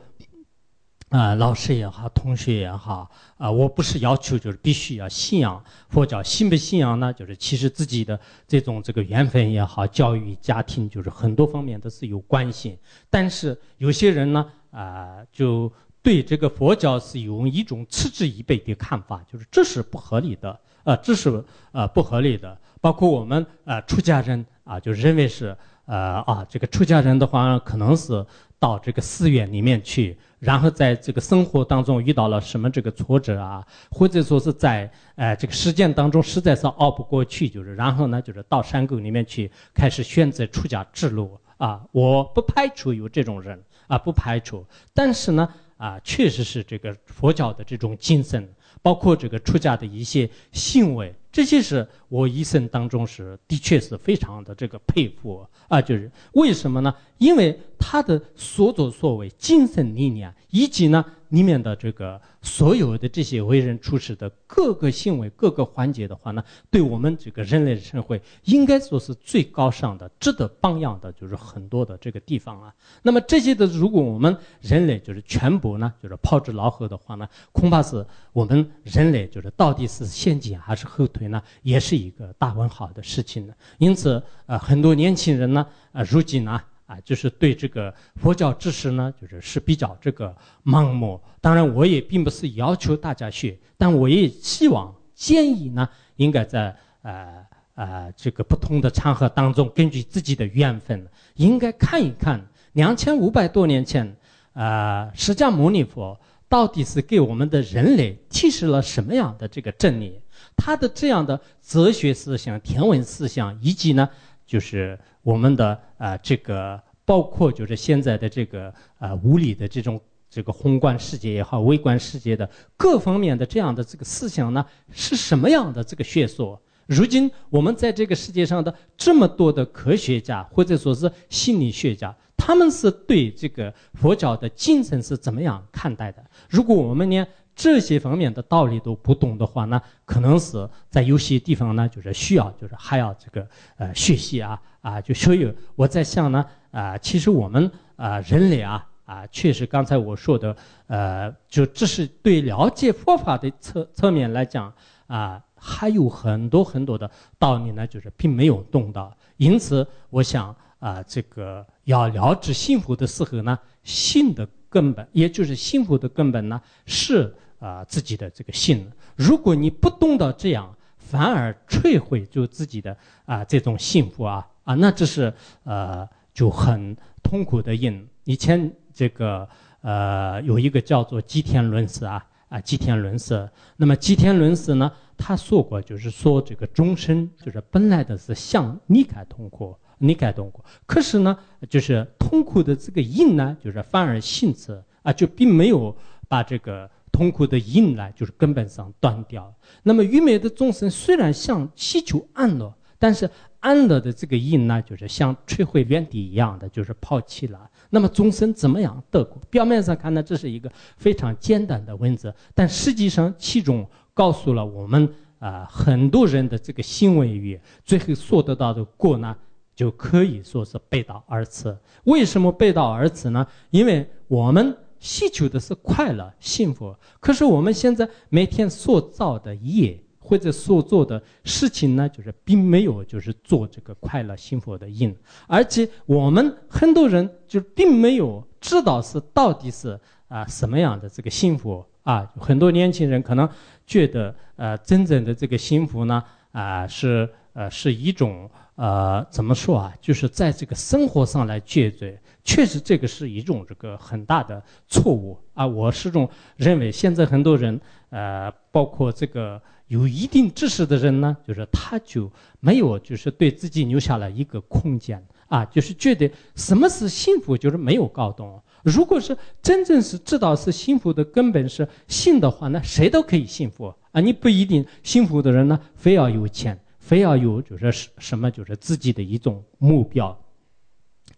[1.10, 7.10] 啊，老师也好，同学也好，啊，我不是要求就是必须要信仰佛教，信不信仰呢？
[7.14, 12.78] 就是其实自己的这种这个缘分也好，教育家庭就是很多方面都是有关系。
[13.08, 15.72] 但是有些人呢，啊，就
[16.08, 22.58] 对这个佛教是有一种嗤之以鼻的看法，就是这是不合理的，啊，这是呃不合理的。
[22.80, 28.24] 包括我们啊出家人啊，就认为是呃啊这个出家人的话，可能是
[28.58, 30.16] 到这个寺院里面去。
[30.38, 41.84] 然后在这个生活当中遇到了什么这个挫折啊，或者说是在呃这个实践当中实在是熬不过去，就是然后呢就是到山沟里面去开始选择出家之路啊。
[41.92, 44.64] 我不排除有这种人啊，不排除。
[44.94, 45.46] 但是呢
[45.78, 48.46] 啊，确实是这个佛教的这种精神，
[48.82, 51.14] 包括这个出家的一些行为。
[51.32, 56.94] 这些是我一生当中是的确是非常的这个佩服啊，就是为什么呢？
[57.16, 61.02] 因为他的所作所为、精神力量以及呢。
[61.28, 72.74] 里面的这个所有的这些为人处事的各个行为、各个环节的话呢，对我们这个人类社会应该说是最高尚的、值得榜样的，就是很多的这个地方啊。
[73.02, 83.54] 那么这些的，如果我们人类就是全部呢，就是抛之脑后的话呢，恐怕是我们人类就是到底是先进还是后退呢，也是一个大问号的事情呢。
[83.78, 86.60] 因此，呃，很多年轻人呢，呃，如今呢。
[86.88, 91.20] 啊，就是对这个佛教知识呢，就是是比较这个盲目。
[91.38, 104.16] 当然，我也并不是要求大家学，但我也希望建议呢，应该在呃呃这个不同的场合当中，根据自己的缘分，应该看一看两千五百多年前，
[104.54, 110.18] 呃，释迦牟尼佛到底是给我们的人类提示了什么样的这个真理？
[110.56, 114.08] 他的这样的哲学思想、天文思想，以及呢，
[114.46, 114.98] 就是。
[115.28, 126.58] 我们的啊，这个包括就是现在的这个啊，物理的这种这个宏观世界也好，微观世界的各方面的这样的这个思想呢，是什么样的这个学说？
[126.86, 136.24] 如今我们在这个世界上的这么多的科学家或者说是心理学家，他们是对这个佛教的精神是怎么样看待的？
[136.48, 137.28] 如果我们连
[137.58, 143.44] 这些方面的道理都不懂的话呢，可能是在有些地方呢，就是需要就是还要这个
[143.78, 144.62] 呃学习啊。
[144.80, 150.56] 啊，就所以我在想呢，啊，其实我们啊，人类啊，啊，确实刚才我说的，
[150.86, 154.72] 呃，就这是对了解佛法的侧侧面来讲
[155.08, 159.12] 啊，还有很多很多的道理呢，就是并没有动到。
[159.36, 168.90] 因此，我想啊，这个要了知幸福的时候呢，心的根本，也就是幸福的根本呢，是啊自己的这个性。
[169.16, 174.46] 如果你不懂得这样，反而摧毁就自己的啊这种幸福啊。
[174.64, 175.32] 啊，那这是
[175.64, 178.06] 呃就很痛苦的因。
[178.24, 179.48] 以前这个
[179.80, 183.48] 呃有一个叫做吉田伦斯啊啊吉田伦斯。
[183.76, 190.62] 那么吉田伦斯呢，他说过，就是说这个终身就是本来的是想离开痛苦，离开痛苦。
[190.84, 191.38] 可是呢，
[191.70, 195.96] 就是痛苦的这个因呢，就是反而性质啊，就并没有
[196.28, 199.54] 把这个痛苦的因呢，就是根本上断掉了。
[199.82, 203.28] 那么愚昧的众生虽然想祈求安乐，但是。
[203.60, 207.68] 安乐的这个因呢，就是像摧毁原地一样的，就是抛弃了。
[207.90, 209.36] 那么众生怎么样得果？
[209.50, 219.36] 表面上看呢，这是一个非常简单的文字，但实际上其中告诉了我们啊，很多人的这个行为与最后所得到的果呢，
[219.74, 221.76] 就可以说是背道而驰。
[222.04, 223.44] 为什么背道而驰呢？
[223.70, 229.98] 因为我们需求的是快乐、幸福，可是我们现在每天所造的业。
[230.20, 243.48] 或者所做的事情呢，就是并没有就是做这个快乐幸福的因，而且我们很多人就并没有知道是到底是啊什么样的这个幸福啊，很多年轻人可能
[243.86, 246.22] 觉得呃真正的这个幸福呢
[246.52, 256.26] 啊是呃是一种呃怎么说啊，就是在这个生活上来解决，确实这个是一种这个很大的错误啊，我始终
[256.56, 257.78] 认为现在很多人
[258.08, 259.60] 呃包括这个。
[259.88, 262.30] 有一定知识的人呢，就是他就
[262.60, 268.62] 没有，就是对自己留下了一个空间啊，就是觉得什么是幸福，就是没有搞懂。
[268.82, 274.20] 如果是真正是知道是幸福的根本是信的话，那谁都可以幸福啊。
[274.20, 280.38] 你不一定幸福的人呢，非要有钱，非要有就是什什么就是自己的一种目标。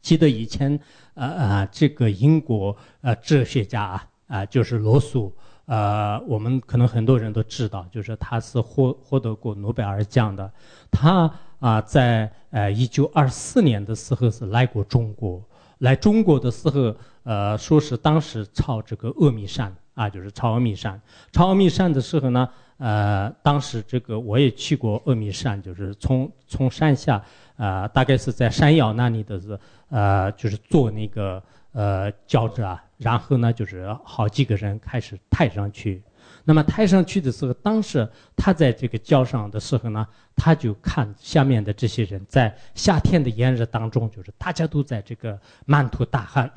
[0.02, 0.78] 记得以前，
[1.14, 5.32] 呃呃，这个英国呃哲学家啊，啊就是罗素，
[5.66, 10.50] 呃，我们可能很多人都知道，就是他是获获得过诺贝尔奖的。
[10.90, 15.42] 他啊，在呃一九二四年的时候是来过中国，
[15.78, 21.00] 来中国的时候，呃，说是当时抄这个阿米山啊，就是抄阿米山。
[21.30, 22.48] 抄阿米山的时候呢，
[22.78, 27.22] 呃，当时这个我也去过阿米山，就是从从山下。
[27.60, 29.60] 啊，大概是在山腰那里的是，
[29.90, 36.02] 呃，就是坐那个呃轿子啊，然后呢，就是好几个人开始抬上去。
[36.44, 46.50] 那么抬上去的时候，当时他在这个轿上的时候呢，他就看下面的这些人在夏天的炎热当中，就是大家都在这个满头大汗。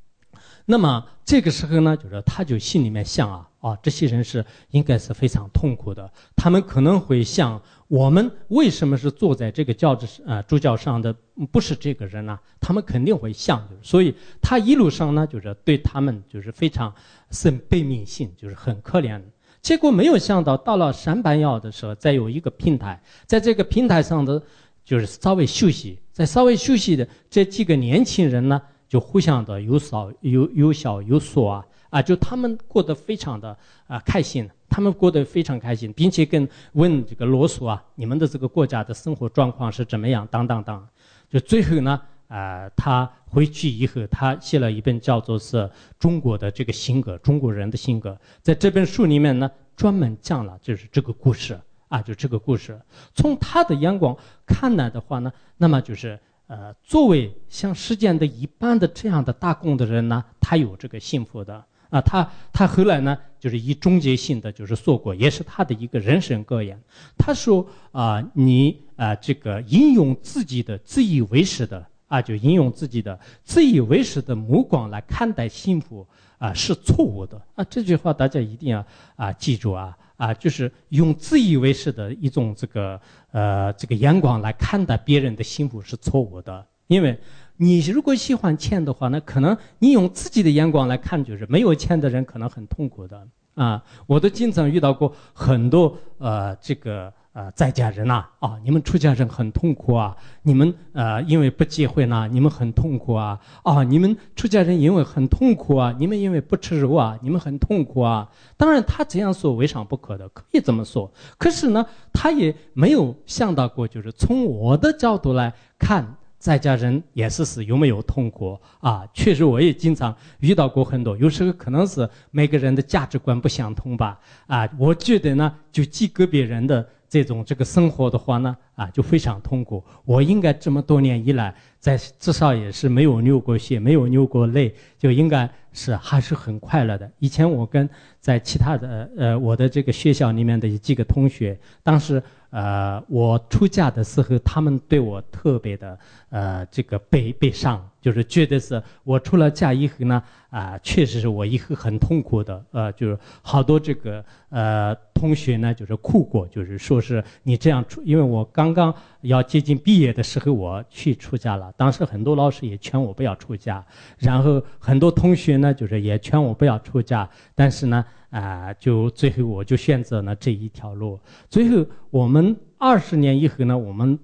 [0.66, 7.60] 那么这个时候呢，就是他就心里面想啊，啊，这些人是应该是非常痛苦的，他们可能会想。
[7.88, 11.14] 我们为什么是坐在这个轿子啊主教上的
[11.52, 12.36] 不是这个人呢？
[12.60, 14.12] 他们肯定会想，所以
[14.42, 16.92] 他一路上呢，就是对他们就是非常
[17.30, 19.22] 生悲悯心，就是很可怜。
[19.62, 24.42] 结果没有想到，到了山板腰的时候，再有一个平台，在这个平台上的
[24.84, 33.56] 就是稍微休息，在稍微休息的这几个年轻人呢，就互相的有少有有笑有说啊啊，就他们过得非常的
[33.86, 34.48] 啊开心。
[34.68, 40.26] 他们过得非常开心，并且跟问这个罗素啊，你们的这个国家的生活状况是怎么样？
[40.30, 40.86] 当当当，
[41.30, 51.58] 就最后呢，啊，他回去以后，他写了一本叫做是中国的这个性格，中国人的性格，在这本书里面呢，专门讲了就是这个故事
[51.88, 52.78] 啊，就这个故事。
[53.14, 61.64] 从他的眼光看来的话呢，那么就是呃，作为像世间的一般的这样的打工的人呢，他有这个幸福的。
[61.90, 66.80] 啊，他他后来呢，就是以终结性的就是说过，也是他的一个人生格言。
[67.16, 76.06] 他说啊，你啊，这个应用自己的自以为是的啊，就应用自己的自以为是的目光来看待幸福
[76.38, 77.64] 啊，是错误的啊。
[77.70, 78.84] 这句话大家一定要
[79.14, 87.16] 啊记住啊啊，就是用自以为是的一种这个呃这个眼光来看待别人的幸福是错误的，因为。
[87.58, 93.82] 你如果喜欢钱的话，那可能你用自己的眼光来看，就是没有钱的人可能很痛苦的啊！
[94.06, 100.14] 我都经常遇到过很多呃，这个呃在家人呐啊，你们出家人很痛苦啊！
[100.42, 103.40] 你们呃因为不结婚呐，你们很痛苦啊！
[103.62, 108.30] 啊，你们出家人因为很痛苦啊，你们因为不吃肉啊，你们很痛苦啊！
[108.58, 111.10] 当然他这样说未尝不可的，可以这么说。
[111.38, 116.16] 可是呢，他也没有想到过，就是从我的角度来看。
[116.46, 119.04] 在家人也是是有没有痛苦啊？
[119.12, 121.16] 确实，我也经常遇到过很多。
[121.16, 124.20] 有时候可能是每个人的价值观不相同吧。
[124.46, 129.82] 啊，我觉得呢，就记个别人的这种这个生活的话呢，啊，就非常痛苦。
[130.04, 137.10] 我应该这么多年以来，在至少也是没有流过血，没有流过泪，就应该是还是很快乐的。
[137.18, 137.90] 以前我跟
[138.20, 142.22] 在其他的呃我的这个学校里面的几个同学，当时。
[142.50, 145.98] 呃，我出嫁的时候，他们对我特别的，
[146.30, 163.84] 呃，这个悲悲伤，就是觉得是我出了嫁以后呢，啊，确实是我以后很痛苦的，呃，就是好多这个呃同学呢，就是哭过，就是说是你这样出，因为我刚刚要接近毕业的时候，我去出家了，当时很多老师也劝我不要出家，
[164.18, 168.04] 然后很多同学呢，就是也劝我不要出家，但是呢。
[168.30, 171.18] 啊，就最后我就选择了这一条路。
[171.48, 174.18] 最后我们二十年以后呢，我们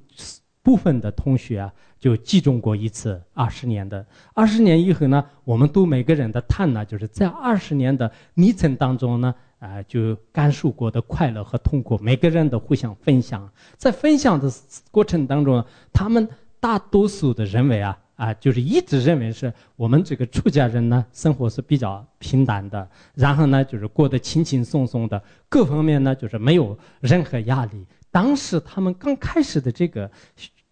[0.62, 4.04] 部分的同学啊，就集中过一次二十年的。
[4.34, 13.50] 二十年以后呢，我们都每个人的谈呢，就是在二十年的历程当中呢，啊，就感受过的快乐和痛苦，每个人都互相分享。
[13.76, 14.50] 在分享的
[14.90, 16.28] 过程当中，他们
[16.60, 17.98] 大多数的认为啊。
[18.22, 27.84] 啊，就是一直认为是我们这个出家人呢，生活是比较平淡的，然后呢，就是过得轻轻松松的，各方面呢，就是没有任何压力。
[28.12, 30.08] 当时他们刚开始的这个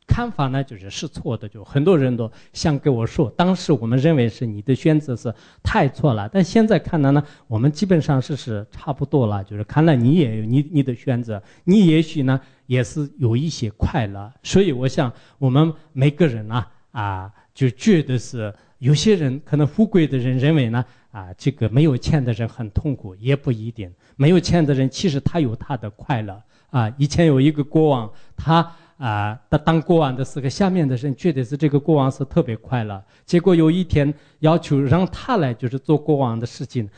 [0.06, 17.32] 看法呢，就是是错的，就很多人都想跟我说，当时我们认为是你的选择是太错了，但现在看来呢，我们基本上是是差不多了，就是看来你也有你你的选择，你也许呢也是有一些快乐，所以我想我们每个人啊啊。
[17.54, 23.92] 就觉得是有些人可能富贵的人认为呢，啊，这个没有钱的人很痛苦，也不一定。
[24.16, 26.92] 没有钱的人其实他有他的快乐啊。
[26.96, 33.02] 以前有一个国王，他啊，他当国王的时候，下面的人觉得是这个国王是特别快乐。
[33.24, 36.88] 结果有一天要求让他来就是做国王的事情，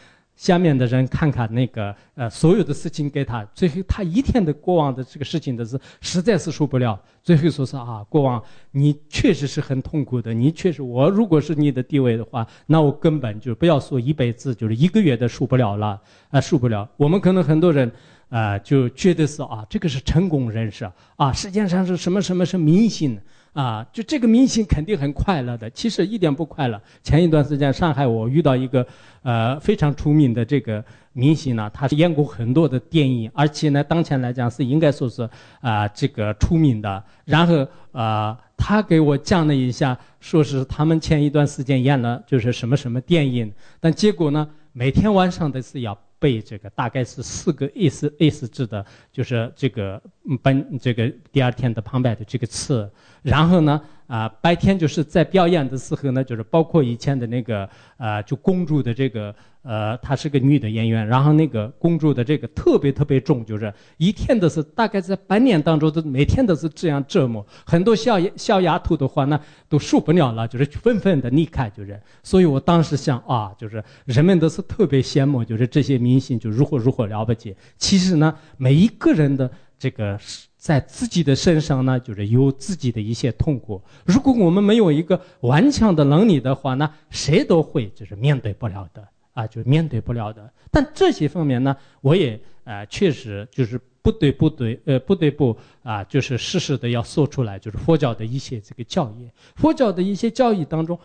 [0.42, 16.90] 下面的人看看那个呃所有的事情给他，最后他一天的过往的这个事情的是实在是受不了，最后说是啊，过往你确实是很痛苦的，你确实我如果是你的地位的话，那我根本就不要说一辈子，就是一个月都受不了了啊，受不了。
[16.96, 17.88] 我们可能很多人
[18.28, 23.16] 啊就觉得是啊，这个是成功人士啊，世界上是什么什么是明星。
[23.52, 26.80] 啊，就这个明星肯定很快乐的，其实一点不快乐。
[27.02, 28.86] 前一段时间上海我遇到一个，
[29.22, 30.82] 呃，非常出名的这个
[31.12, 35.28] 明星呢，他是演过很多的电影，而且呢，当前来讲是应该说是
[35.60, 37.04] 啊这个出名的。
[37.26, 45.98] 然后啊，他给我讲了一下，说是他们前一段时间演了就是什么什么电影，但结果呢，每天晚上都是要。
[46.22, 50.00] 背这个大概是四个 S S 字的，就是这个
[50.42, 52.88] 本这个第二天的旁白的这个词，
[53.22, 53.82] 然后呢。
[54.12, 57.66] 啊，白天就是在表演的时候呢，就是包括以前的那个，
[57.96, 72.00] 啊，就公主的这个，呃，她是个女的演员，然后那个公主的这个特别特别重，就是一天都是大概在半年当中都每天都是这样折磨，很多小小丫头的话呢都受不了了，就是纷纷的离开，就是。
[72.22, 77.54] 所以我当时想啊，就是人们都是特别羡慕，就是这些明星就如何如何了不起。
[77.76, 80.18] 其实呢，每一个人的这个。
[80.62, 83.82] 在自己的身上呢，就是有自己的一些痛苦。
[84.06, 90.52] 如果我们没有一个顽强的能力的话呢，谁都会就是面对不了的啊，就面对不了的。
[90.70, 100.98] 但这些方面呢，我也啊，确实就是不对不对，呃，不得不啊，就是适时的要说出来，就是佛教的一些这个教义，佛教的一些教义当中，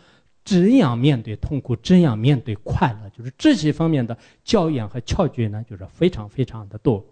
[0.44, 7.06] 怎样面对痛苦，怎样面对快乐，就是这些方面的教养和窍诀呢，就是非常非常的多。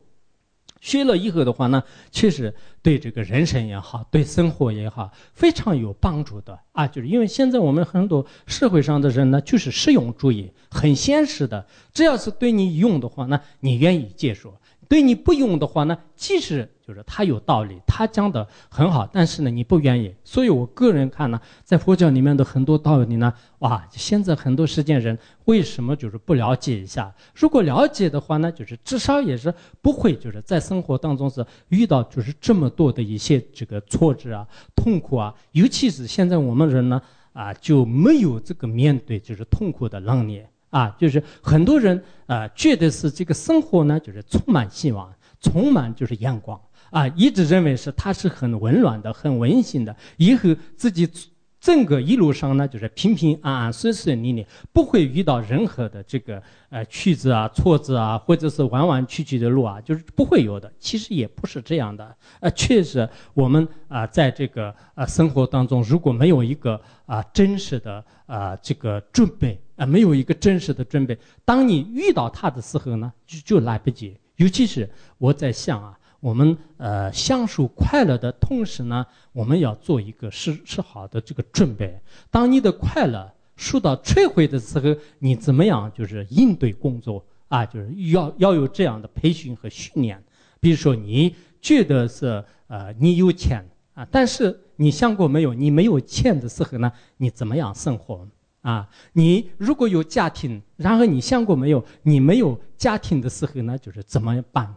[0.86, 6.86] 学了以后的话呢，确实对这个人生也好，对生活也好，非常有帮助的啊。
[6.86, 11.66] 就是因为现在我们很多社会上的人呢，就是实用主义，很现实的。
[11.92, 14.54] 只要是对你用的话呢，你愿意接受。
[14.88, 20.14] 对你不用的话呢，即使就是他有道理，他讲的很好，但是呢，你不愿意。
[20.24, 27.12] 所以我个人看呢，在佛教里面的很多道理呢，哇，现在很多世间人为什么就是不了解一下？
[27.34, 37.02] 如果了解的话呢，就是至少也是不会就是在生活当中是遇到就是这么多的一些这个挫折啊、痛苦啊，尤其是现在我们人呢，
[37.34, 40.44] 啊，就没有这个面对就是痛苦的能力。
[40.72, 45.10] 啊，就是很多人啊，觉得是这个生活呢，就是充满希望，
[45.40, 46.60] 充满就是阳光
[46.92, 51.10] 啊，一直认为是它是很温暖的、很温馨的，以后自己。
[51.58, 60.72] 整个一路上呢，就是平平安安、顺顺利利，不会遇到任何的这个呃曲折啊、挫折啊，或者是弯弯曲曲的路啊，就是不会有的。
[60.78, 74.16] 其实也不是这样的，呃，确实我们啊，在这个呃生活当中，如果没有一个啊真实的啊这个准备啊，没有一个真实的准备，当你遇到他的时候呢，就就来不及。
[74.36, 75.98] 尤其是我在想啊。
[76.26, 82.02] 我们呃享受快乐的同时呢，我们要做一个是是好的这个准备。
[82.32, 87.64] 当你的快乐受到摧毁的时候，你怎么样就是应对工作啊？
[87.64, 90.20] 就是要要有这样的培训和训练。
[90.60, 93.64] 比如说，你觉得是呃你有钱
[93.94, 95.54] 啊，但是你想过没有？
[95.54, 98.28] 你没有钱的时候呢，你怎么样生活
[98.62, 98.90] 啊？
[99.14, 101.86] 你如果有家庭，然后你想过没有？
[102.02, 104.74] 你没有家庭的时候呢，就是怎么办？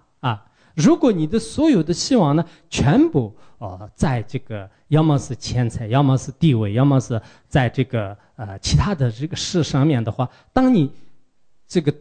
[0.79, 10.89] 如果你的所有的希望呢，全部呃在这个要么是钱财，要么是地位，要么是在这个呃其他的这个事上面的话，当你
[11.67, 11.93] 这个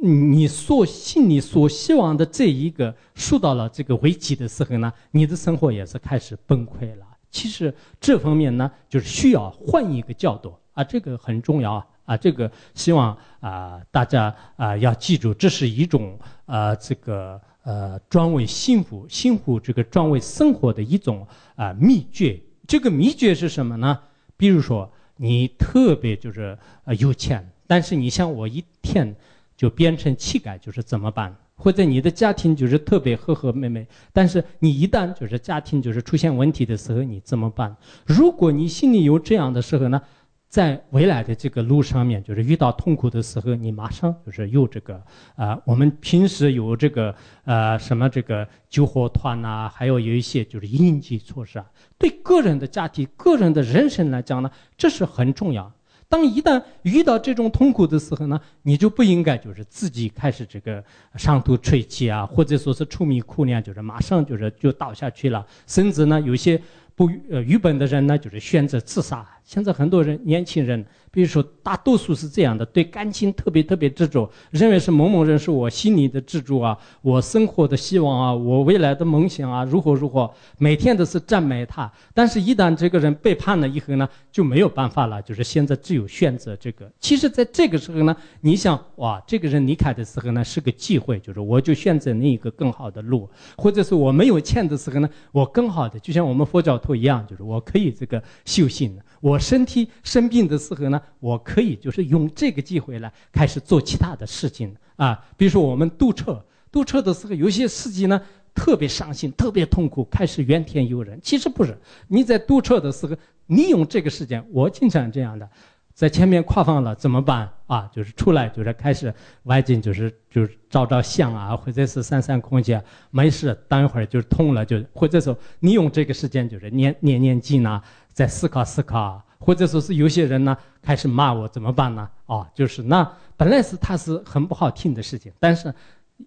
[0.00, 7.04] 你所心里所希望的这一个受到了这个危机的时候呢，你的生活也是开始崩溃了。
[7.30, 17.38] 其实这方面呢，就是需要换一个角度啊，这个很重要啊啊，这个希望啊大家啊要记住，这是一种啊这个。
[17.66, 22.40] 呃，专为幸福、幸福这个专为生活的一种啊秘诀。
[22.64, 23.98] 这个秘诀是什么呢？
[24.36, 29.12] 比如说，你特别就是呃有钱，但是你想我一天
[29.56, 31.34] 就变成乞丐，就是怎么办？
[31.56, 37.76] 或者你的家庭就是特别和和美美，但是你一旦就是家庭就是出现问题的时候，你怎么办？
[38.04, 40.00] 如果你心里有这样的时候呢？
[40.48, 45.02] 在未来的这个路上面，就是遇到痛苦的时候，你马上就是有这个
[45.34, 51.66] 啊，我们平时有这个呃什么这个救火团呐，还有有一些就是应急措施啊，
[51.98, 55.70] 对个人的家庭、个人的人生来讲呢，这是很重要。
[56.08, 60.82] 当一旦遇到这种痛苦的时候呢，你就不应该就是自己开始这个
[61.16, 66.58] 伤途垂气啊，或者说是愁眉苦脸，就是马上就是就倒下去了，甚至呢有些。
[66.96, 69.24] 不呃愚笨的人呢，就是选择自杀。
[69.44, 70.84] 现在很多人年轻人。
[71.08, 81.90] 比如说，大多数是这样的，对感情特别特别执着，认为是某某人是我心里的支柱啊，我生活的希望啊，我未来的梦想啊，如何如何，每天都是赞美他。
[82.12, 86.86] 但是，一旦这个人背叛了以后呢，就没有办法了，就是现在只有选择这个。
[87.00, 93.26] 其实，在这个时候呢，你想，哇，这个人离开的时候呢，是个机会，就是我就选择另一个更好的路，
[93.56, 98.96] 或者是我没有钱的时候呢，我更好的，就像我们佛教不一样，就是我可以这个修行。
[99.20, 105.26] 我身体生病的时候呢，我可以就是用这个机会来开始做其他的事情啊。
[105.36, 108.20] 比如说我们堵车，堵车的时候，有些司机呢
[108.54, 111.18] 特别伤心、特别痛苦，开始怨天尤人。
[111.20, 111.76] 其实不是，
[112.06, 113.16] 你在堵车的时候，
[113.46, 115.48] 你用这个时间，我经常这样的，
[115.96, 117.88] 在前面跨放了怎么办啊？
[117.90, 119.12] 就是出来就是开始
[119.44, 122.78] 外景，就是就是照照相啊，或者是散散空气。
[123.10, 127.82] 没事，等一会儿就通了，就或者说你用这个时间就是念念念经啊。
[128.12, 132.06] 在思考思考，或者说是有些人呢开始骂我，怎么办呢？
[132.26, 135.72] 哦，就是那本来是他是很不好听的事情，但是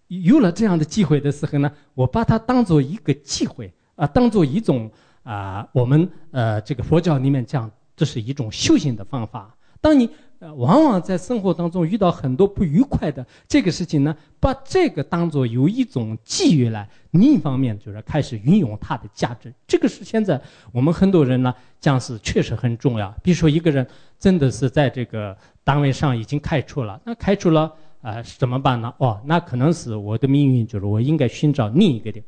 [0.08, 4.90] 有了这样的机会的时候呢，我把它当做一个机会啊，当做一种
[5.22, 9.56] 啊，我们呃这个佛教里面讲，这是一种修行的方法。
[9.82, 10.10] 当你。
[10.42, 19.54] 呃，往往在生活当中遇到很多不愉快的这个事情呢，把这个当做有一种机遇来，另一方面就是开始运用它的价值。
[19.68, 23.14] 这个是现在我们很多人呢讲是确实很重要。
[23.22, 23.86] 比如说一个人
[24.18, 27.70] 真的是在这个单位上已经开除了，那开除了
[28.02, 28.94] 啊怎么办呢？
[29.00, 32.24] 哦，那可能是我的命运就是我应该寻找另一个的，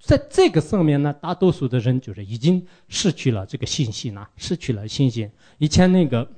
[0.00, 5.30] 在这个上面呢，大多数的人就是已经失去了这个信心了，失去了信心。
[5.58, 6.28] 以前那个。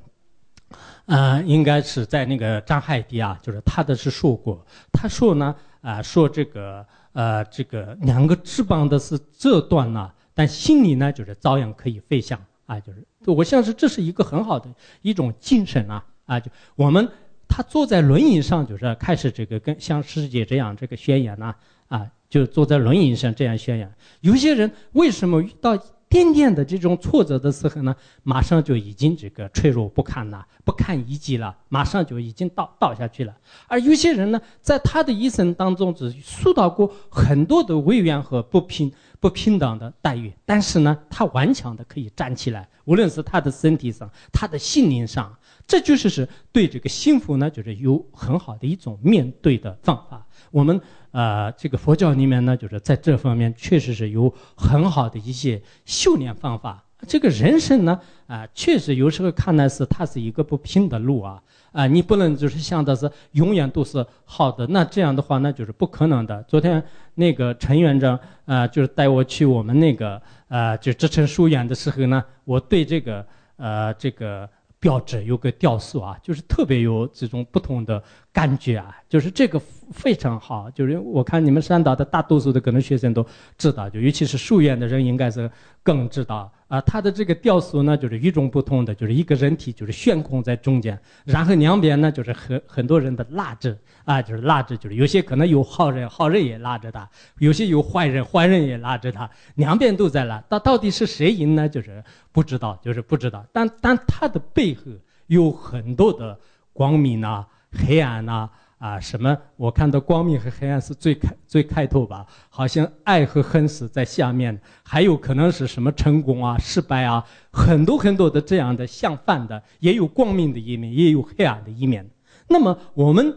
[1.07, 12.37] 啊，应该是在那个张海迪啊，就是他的是说过，他说呢，啊，说这个，呃，这个两个翅膀的是这段呢，但心里呢，就是照样可以飞翔
[12.67, 14.69] 啊，就是我相信这是一个很好的
[15.03, 17.09] 一种精神啊，啊，就我们
[17.47, 21.55] 他坐在轮椅上，就是开始这个跟像师姐这样这个宣言呐，
[21.87, 23.95] 啊，就坐在轮椅上这样宣言。
[24.23, 25.79] 有些人为什么遇到？
[26.09, 33.37] 点点的这种挫折的时候呢，马上就已经这个脆弱不堪了，不堪一击了，马上就已经倒倒下去了。
[33.67, 45.37] 而有些人呢，在他的一生当中只受到过很多的委怨和不平不平等的待遇，但是呢，他顽强的可以站起来，无论是他的身体上，他的心灵上，
[45.67, 50.25] 这就是是对这个幸福呢，就是有很好的一种面对的方法。
[50.53, 50.81] 我们。
[51.17, 56.85] 呃，这个佛教里面呢，就是在这方面确实是有很好的一些修炼方法。
[57.09, 61.43] 这个人生呢，啊，确实有时候看来是它是一个不平的路啊，
[61.73, 66.43] 啊，你不能就是想的是永远都是好的，那这样的话那就是不可能的。
[66.43, 74.47] 昨天那个陈院长啊，就是带我去我们那个呃，就职称书院的时候呢，我对这个呃这个。
[74.79, 78.01] 标志有个雕塑啊，就是特别有这种不同的
[78.31, 79.59] 感觉啊，就是这个
[79.91, 80.71] 非常好。
[80.71, 83.25] 就是我看你们山岛的大多数的可能学生都
[83.59, 85.51] 知道，就尤其是书院的人应该是
[85.83, 86.51] 更知道。
[86.69, 97.09] 啊，它的这个雕塑呢，就是与众不同的，就是一个人体就是悬空在中间，然后两边呢就是很很多人的拉着，啊，就是拉着，就是有些可能有好人，好人也拉着他；
[97.39, 100.43] 有些有坏人，坏人也拉着他，两边都在拉。
[100.49, 101.69] 到到底是谁赢呢？
[101.69, 103.47] 就是不知道，就是不知道。
[103.53, 104.83] 但但它的背后
[105.29, 106.37] 有很多的
[106.73, 108.51] 光明啊，黑暗啊。
[108.79, 109.37] 啊，什么？
[109.57, 112.27] 我看到光明和黑暗是最开最开头吧？
[112.51, 122.07] 好像爱和恨是在下面，还有可能是什么成功啊、失败啊，很多很多的这样的相反的，也有光明的一面，也有黑暗的一面。
[122.49, 123.35] 那么我们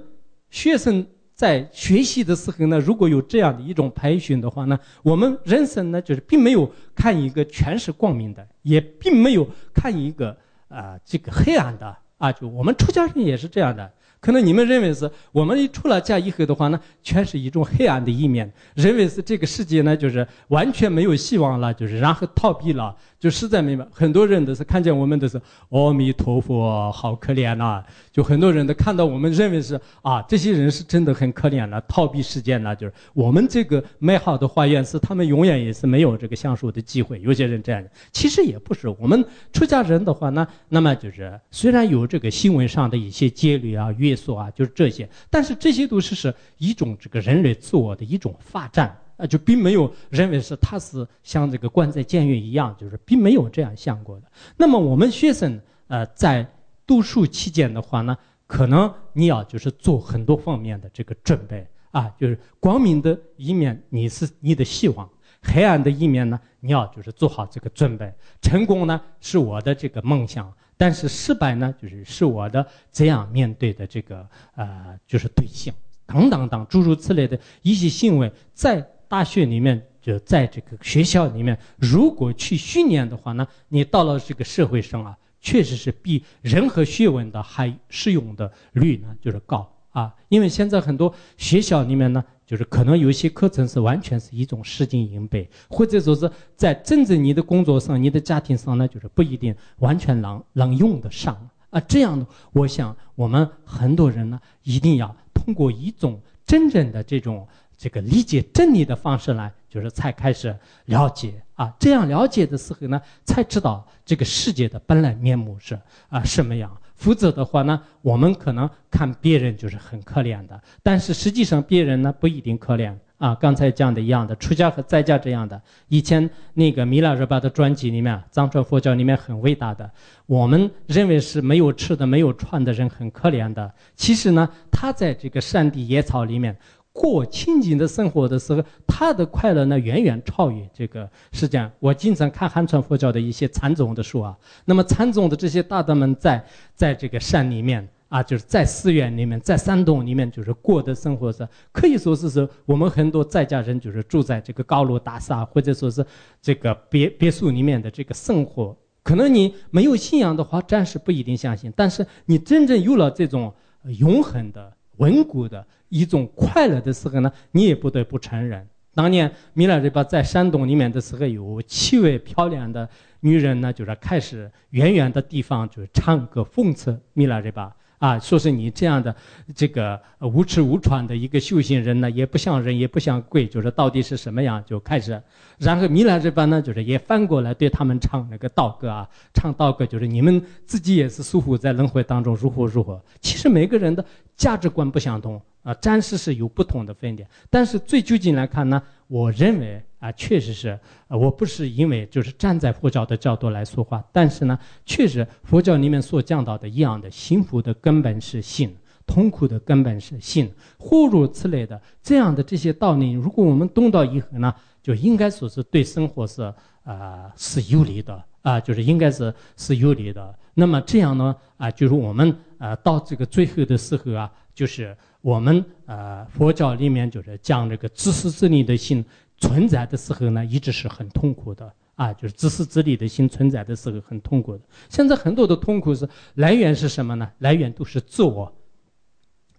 [0.50, 10.36] 学生在学习的时候呢，如果有这样的一种培训的话呢，我们人生呢就是并没有看一个全是光明的，也并没有看一个
[10.68, 13.90] 啊这个黑暗的啊，就我们出家人也是这样的。
[14.20, 23.86] 可能你们认为是我们一出了家以后的话呢，全是一种黑暗的一面，认为是这个世界呢就是完全没有希望了，就是然后逃避了，就实在明白。
[23.92, 25.40] 很多人都是看见我们都是
[25.70, 27.84] 阿弥陀佛，好可怜呐。
[28.12, 37.20] 就很多人都看到我们认为是啊，这些人是真的很可怜了，逃避世界呢，就是我们这个美好的花园是他们永远也是没有这个享受的机会。
[37.22, 38.88] 有些人这样，其实也不是。
[39.00, 54.32] 我们出家人的话呢，那么就是虽然有这个新闻上的一些戒律啊、约束啊，就是这些，但是这些都是是一种这个人类自我的一种发展啊，就并没有认为是他是像这个关在监狱一样，就是并没有这样想过的。
[54.58, 56.50] 那么我们学生呃在。
[56.90, 58.18] 读书期间的话呢，
[58.48, 65.08] 可能你要就是做很多方面的这个准备啊，就是光明的一面，你是你的希望；
[65.44, 68.12] 黑暗的一面呢，你要就是做好这个准备。
[68.42, 75.72] 成功呢是我的这个梦想，但是失败呢就是是我的怎样面对的这个呃就是对象
[76.08, 89.70] 等等等诸如此类的一些行为，在大学里面就在这个学校里面，如果去训练的话呢，你到了这个社会上啊，确实是比任何学问的还适用的率呢就是高。
[89.92, 101.36] 啊，因为现在很多学校里面呢，就是可能有一些课程是完全是一种实景应背，或者说是在真正你的工作上、你的家庭上呢，就是不一定完全能能用得上
[101.72, 101.80] 啊。
[101.82, 107.48] 这样的，我想我们很多人呢，一定要通过一种真正的这种
[107.80, 110.54] 这个理解真理的方式来，就是才开始
[110.88, 111.74] 了解啊。
[111.80, 116.70] 这样了解的时候呢，才知道这个世界的本来面目是啊什么样。
[116.96, 123.34] 否则的话呢，我们可能看别人就是很可怜的，但是实际上别人呢不一定可怜啊。
[123.34, 129.90] 刚才讲的一样的，出家和在家这样的，以前那个米拉热巴的专辑里面，藏传佛教里面很伟大的，
[130.26, 136.58] 我们认为是没有吃的、没有穿的人很可怜的，其实呢，他在这个山地野草里面。
[136.92, 141.10] 过清净的生活的时候，他的快乐呢远远超越这个。
[141.32, 144.36] 是这样，我经常看汉传佛教的一些禅宗的书啊。
[144.66, 156.06] 那么禅宗的这些大德们在在这个山里面啊，就是在寺院里面，在山洞里面，就是过的生活是可以说是说我们很多在家人就是住在这个高楼大厦或者说是
[156.42, 158.76] 这个别别墅里面的这个生活。
[159.04, 161.72] 可能你没有信仰的话，暂时不一定相信。
[161.76, 163.54] 但是你真正有了这种
[164.00, 164.74] 永恒的。
[165.00, 172.88] 稳固的一种快乐的时候呢，你也不得不承认，当年米拉日巴在山洞里面的时候，有七位漂亮的
[173.22, 177.76] 女人呢，就是开始远远的地方就是唱歌讽刺米拉日巴。
[178.00, 179.14] 啊，说是你这样的
[179.54, 184.64] 这个无吃无穿的一个修行人呢，也不像人，也不像鬼，就是到底是什么样？
[184.66, 185.22] 就开始，
[185.60, 193.00] 然后米兰这边呢，就是也翻过来对他们唱那个道歌啊，唱道歌，就是你们自己也是疏忽在轮回当中如何如何。
[193.20, 194.04] 其实每个人的
[194.36, 199.84] 价值观不相同啊，暂时是有不同的分点，但是最究竟来看呢，我认为。
[200.00, 200.80] 啊，确实是，
[201.10, 208.74] 我不是因为就是站在佛教的角度来说话，但是呢，确实佛教里面所讲到的一样的，幸福的根本是性，
[209.06, 210.50] 痛苦的根本是信，
[210.80, 216.54] 诸如此类的这样的这些道理，如果我们懂到以后呢，就应该说是对生活是
[216.84, 220.38] 啊是有利的啊，就是应该是是有利的。
[220.54, 229.06] 那么这样呢，啊，就是我们啊到这个最后的时候啊，就是我们啊佛教里面就是讲这个自私自利的心。
[229.42, 234.64] 存在的时候呢，一直是很痛苦的啊，就是自私自利的心存在的时候很痛苦的。
[234.90, 237.32] 现在很多的痛苦是来源是什么呢？
[237.38, 238.54] 来源都是自我。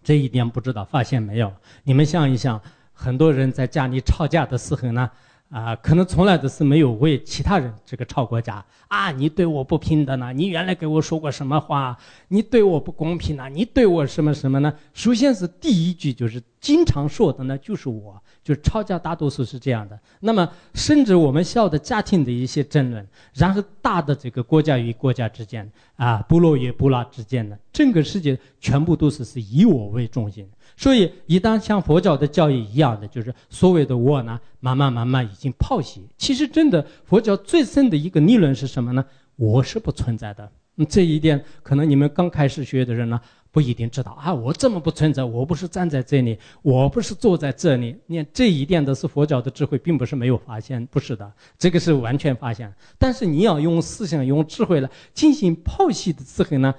[0.03, 1.51] 这一点不知道发现没有？
[1.83, 2.61] 你们想一想，
[3.01, 5.11] 很多人在家里吵架的时候呢？
[5.49, 9.11] 啊，可能从来都是没有为其他人这个吵过架啊！
[9.11, 10.33] 你对我不平等呢？
[10.33, 11.97] 你原来给我说过什么话？
[12.29, 13.49] 你对我不公平呢？
[13.49, 14.73] 你对我什么什么呢？
[14.95, 19.99] 首先是第一句就是经常说的呢，就是我，就是吵架大多数是这样的。
[20.21, 30.49] 那么甚至我们小的家庭的一些争论，然后大的这个国家与国家之间啊，部落与部落之间的，整个世界全部都是是以我为中心。
[30.81, 36.09] 所以，一旦像佛教的教义一样的，就是所谓的我呢，慢慢慢慢已经泡洗。
[36.17, 39.05] 其实，真的佛教最深的一个理论是什么呢？
[39.37, 40.51] 我是不存在的。
[40.89, 43.21] 这一点，可能你们刚开始学的人呢，
[43.51, 44.33] 不一定知道啊。
[44.33, 47.95] 我这么不存在，我不是站在这里，我不是坐在这里。
[48.07, 52.73] 你这一点都是佛教的智慧，并不是没有发现，不是的，这个是完全发现。
[52.99, 56.75] 但是你要用思想、用智慧来进行剖析的时候呢，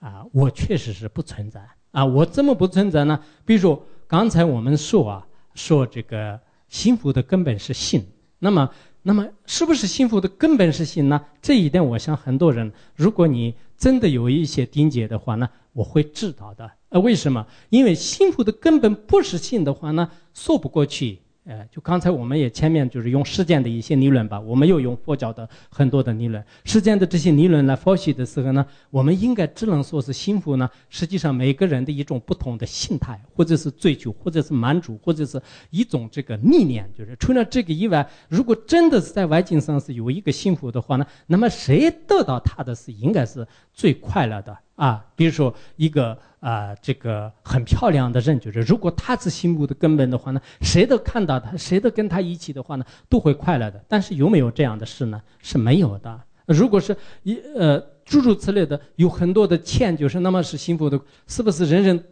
[0.00, 1.66] 啊，我确实是不存在。
[1.96, 3.18] 啊，我怎么不存在呢？
[3.46, 6.38] 比如刚才我们说啊，说这个
[6.68, 8.06] 幸福的根本是信。
[8.38, 8.68] 那么，
[9.00, 11.18] 那么是不是幸福的根本是信呢？
[11.40, 16.70] 这一点，我想很多人，如果你真的有一些理解的话呢，我会知道的。
[16.90, 17.46] 呃，为什么？
[17.70, 21.20] 因为幸福的根本不是信的话呢，说不过去。
[21.48, 35.40] 呃，就刚才我们也前面就是用实践的一些理论吧，我们又用佛教的很多的理论，实践的这些理论来分析的时候呢，我们应该只能说是幸福呢，实际上每个人的一种不同的心态，或者是追求，或者是满足，或者是
[35.70, 44.58] 一种这个理念，就是除了这个以外，如果真的是在外境上是有一个幸福的话呢，那么谁得到他的是应该是最快乐的。
[44.76, 53.84] 啊，比如说一个啊，这个很漂亮的人，就是如果他是幸福的根本的话呢，谁都看到他，谁都跟他一起的话呢，都会快乐的。
[53.88, 55.20] 但是有没有这样的事呢？
[55.42, 56.20] 是没有的。
[56.46, 62.04] 如果是一呃诸如此类的，有很多的钱，就是那么是幸福的，是不是人人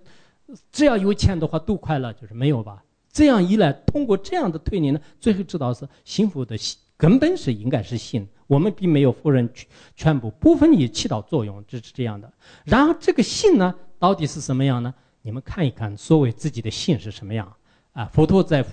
[0.73, 2.13] 只要有钱的话都快乐？
[2.15, 2.83] 就是没有吧？
[3.13, 6.57] 这样一来，通过这样的推理呢，最后知道是幸福的
[6.97, 8.27] 根本是应该是性。
[8.47, 9.49] 我们并没有否认
[9.97, 12.31] 全部部分也起到作用，这是这样的。
[12.65, 14.93] 然后这个性呢，到底是什么样呢？
[15.23, 17.51] 你们看一看，所谓自己的性是什么样
[17.93, 18.05] 啊？
[18.13, 18.63] 佛陀在《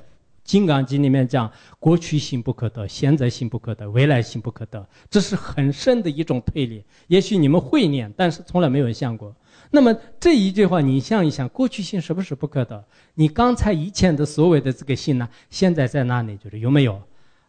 [0.43, 1.49] 金刚经》里面讲，
[1.79, 6.83] 过去性不可得，现在性不可得，未来性不可得，这是很深的一种推理。
[7.07, 9.33] 也许你们会念，但是从来没有想过。
[9.69, 12.83] 那么这一句话，你想一想，过去性是不是不可得？
[13.13, 16.35] 你刚才以前的所谓的这个性呢，现在在哪里？
[16.35, 17.01] 就是有没有？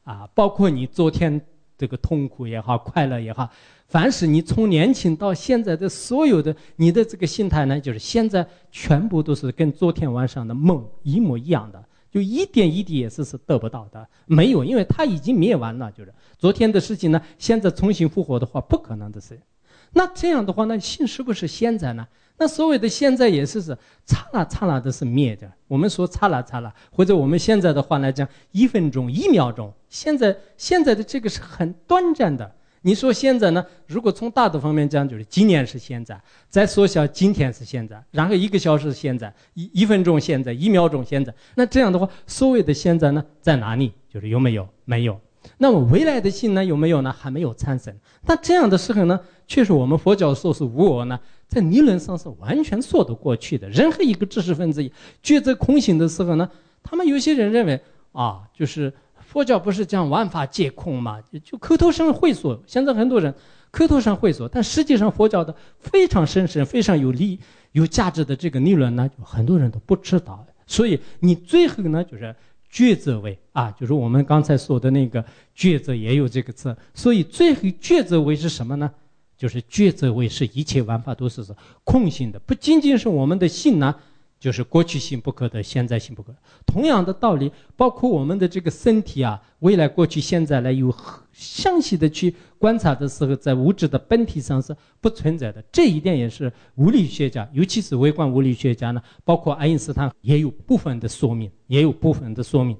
[0.04, 1.40] 啊，包括你昨天
[1.82, 3.50] 这个痛苦也好，快乐也好，
[3.88, 15.90] 凡是你从年轻到现在的所有的你的这个心态呢，就是现在全部都是跟昨天晚上的梦一模一样的，就一点一滴也是是得不到的，没有，因为它已经灭完了。
[15.90, 19.36] 就是昨天的事情呢，现在重新复活的话，不可能的事。
[19.94, 22.06] 那这样的话，那信是不是现在呢？
[22.42, 23.68] 那所谓的现在也是是
[24.04, 25.48] 刹那刹那的是灭的。
[25.68, 29.72] 我们说刹那刹那，或者我们现在的话来讲，一分钟、一秒钟。
[29.88, 32.52] 现在现在的这个是很短暂的。
[32.80, 33.64] 你说现在呢？
[33.86, 41.32] 如果从大的方面讲，就是今年是现在，再缩小今天是现在，然后一个小时现在，一一分钟现在，一秒钟现在。
[41.54, 43.92] 那这样的话，所谓的现在呢，在哪里？
[44.12, 44.68] 就是有没有？
[44.84, 45.16] 没有。
[45.58, 46.64] 那么未来的性呢？
[46.64, 47.12] 有没有呢？
[47.16, 47.96] 还没有产生。
[48.26, 51.18] 那这样的时候呢，确实我们佛教说是无我呢，
[51.52, 53.68] 在理论上是完全说得过去的。
[53.68, 54.82] 任何一个知识分子
[55.22, 56.48] 抉择空性的时候呢，
[56.82, 57.78] 他们有些人认为
[58.12, 58.90] 啊，就是
[59.20, 62.58] 佛教不是讲万法皆空嘛，就口头上会说。
[62.66, 63.34] 现在很多人
[63.70, 67.38] 口头上会说，但实际上佛教的非常深深、非常有利、
[67.72, 70.46] 有价值的这个理论呢，很多人都不知道。
[70.66, 72.34] 所以你最后呢，就是。
[72.72, 75.22] 抉择位啊，就是我们刚才说的那个
[75.54, 78.90] 抉择也有这个字，所以最后抉择位是什么呢？
[79.42, 83.92] 就是抉择为是一切万法都是是空性的，不仅仅是我们的性呢。
[84.38, 86.38] 就是过去性不可得，现在性不可得。
[86.66, 90.92] 同样的道理，包括我们的这个身体啊，未来、过去、现在呢有
[91.32, 95.62] 详细的去观察的时候，在物质的本体上是不存在的。
[95.72, 102.76] 这一点也是物理学家，尤其是微观物理学家呢，包括爱因斯坦也有部分的说明，也有部分的说明。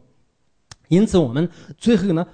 [0.88, 1.48] 因此，我们
[1.78, 2.26] 最后呢，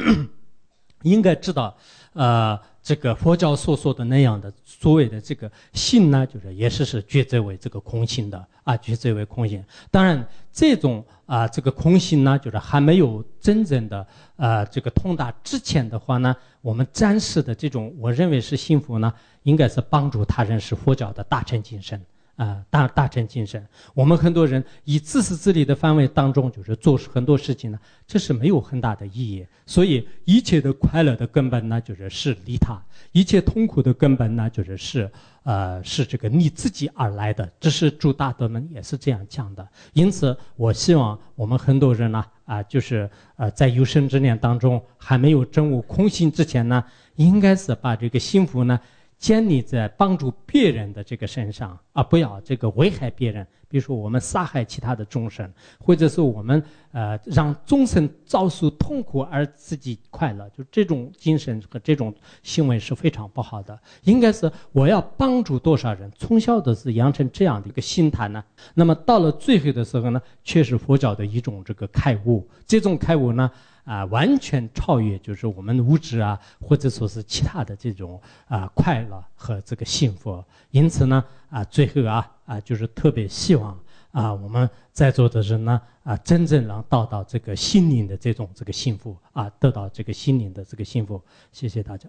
[1.02, 1.74] 应该知道，
[2.12, 2.60] 呃。
[2.84, 9.64] 这个佛教所说的那样的所谓的这个性呢，就是也是是抉择为这个空性的啊，抉择为空性。
[9.90, 10.22] 当然，
[10.52, 14.06] 这种啊这个空性呢，就是还没有真正的
[14.36, 19.10] 啊这个通达之前的话呢，我们暂时的这种我认为是幸福呢，
[19.44, 21.98] 应该是帮助他人是佛教的大乘精神。
[22.36, 23.64] 啊，大大成精神。
[23.94, 29.46] 我们很多人以自私自利的范围当中，就是做出很多事情呢，这是没有很大的意义。
[29.66, 32.76] 所以，一切的快乐的根本呢，就是是利他；
[33.12, 35.10] 一切痛苦的根本呢，就是是
[35.44, 37.50] 呃是这个你自己而来的。
[37.60, 39.66] 这是诸大德们也是这样讲的。
[39.92, 48.78] 因此，我希望我们很多人呢，啊，就是呃在有生之年当中还没有证悟空性之前呢，应该是把这个幸福呢。
[49.16, 53.46] 建立在帮助别人的这个身上，啊不要这个危害别人。
[53.66, 62.14] 比如说，我们杀害其他的众生，或者是我们呃让众生遭受痛苦而自己快乐，就这种精神和这种
[62.44, 63.76] 行为是非常不好的。
[64.04, 68.44] 应该是我要帮助多少人，从小的是养成这样的一个心态呢？
[68.74, 72.48] 那么到了最后的时候呢，却是佛教的一种这个开悟。
[72.64, 73.50] 这种开悟呢？
[73.84, 80.42] 啊，完全超越就是我们的物质啊，或者说是其他的这种啊快乐和这个幸福。
[80.70, 83.78] 因此呢，啊，最后啊啊，就是特别希望
[84.12, 91.20] 啊，我们在座的人呢啊，真正能到达这个心灵的这种这个幸福啊，得到这个心灵的这个幸福。
[91.52, 92.08] 谢谢大家。